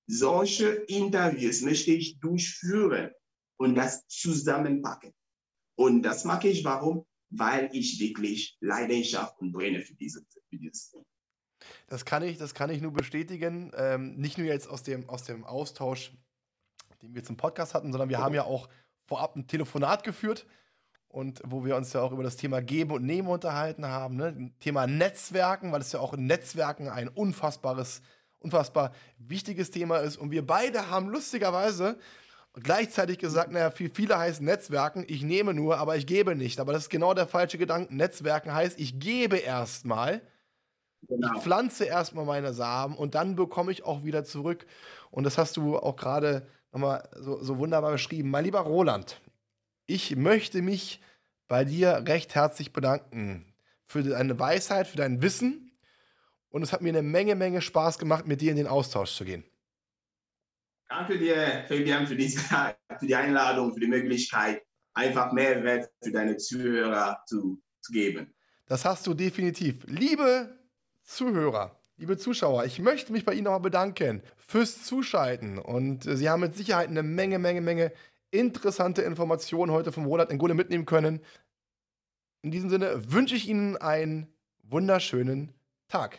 [0.06, 3.10] solche Interviews möchte ich durchführen
[3.56, 5.12] und das zusammenpacken.
[5.74, 7.04] Und das mache ich warum?
[7.32, 10.94] Weil ich wirklich Leidenschaft und brenne für, diese, für dieses.
[11.86, 13.72] Das kann ich, das kann ich nur bestätigen.
[13.76, 16.12] Ähm, nicht nur jetzt aus dem, aus dem Austausch,
[17.00, 18.22] den wir zum Podcast hatten, sondern wir oh.
[18.22, 18.68] haben ja auch
[19.06, 20.46] vorab ein Telefonat geführt
[21.08, 24.16] und wo wir uns ja auch über das Thema Geben und Nehmen unterhalten haben.
[24.16, 24.52] Ne?
[24.60, 28.02] Thema Netzwerken, weil es ja auch in Netzwerken ein unfassbares,
[28.38, 30.16] unfassbar wichtiges Thema ist.
[30.16, 31.98] Und wir beide haben lustigerweise
[32.54, 36.60] und gleichzeitig gesagt, naja, viel, viele heißen Netzwerken, ich nehme nur, aber ich gebe nicht.
[36.60, 37.94] Aber das ist genau der falsche Gedanke.
[37.94, 40.20] Netzwerken heißt, ich gebe erstmal,
[41.08, 41.28] genau.
[41.34, 44.66] ich pflanze erstmal meine Samen und dann bekomme ich auch wieder zurück.
[45.10, 48.30] Und das hast du auch gerade nochmal so, so wunderbar beschrieben.
[48.30, 49.22] Mein lieber Roland,
[49.86, 51.00] ich möchte mich
[51.48, 53.46] bei dir recht herzlich bedanken
[53.86, 55.72] für deine Weisheit, für dein Wissen.
[56.50, 59.24] Und es hat mir eine Menge, Menge Spaß gemacht, mit dir in den Austausch zu
[59.24, 59.42] gehen.
[60.94, 62.38] Danke dir, Fabian, für, diese,
[62.98, 64.62] für die Einladung, für die Möglichkeit,
[64.92, 68.34] einfach Mehrwert für deine Zuhörer zu, zu geben.
[68.66, 69.84] Das hast du definitiv.
[69.86, 70.54] Liebe
[71.02, 75.58] Zuhörer, liebe Zuschauer, ich möchte mich bei Ihnen nochmal bedanken fürs Zuschalten.
[75.58, 77.92] Und Sie haben mit Sicherheit eine Menge, Menge, Menge
[78.30, 81.20] interessante Informationen heute vom Roland Ngule mitnehmen können.
[82.42, 84.26] In diesem Sinne wünsche ich Ihnen einen
[84.62, 85.54] wunderschönen
[85.88, 86.18] Tag.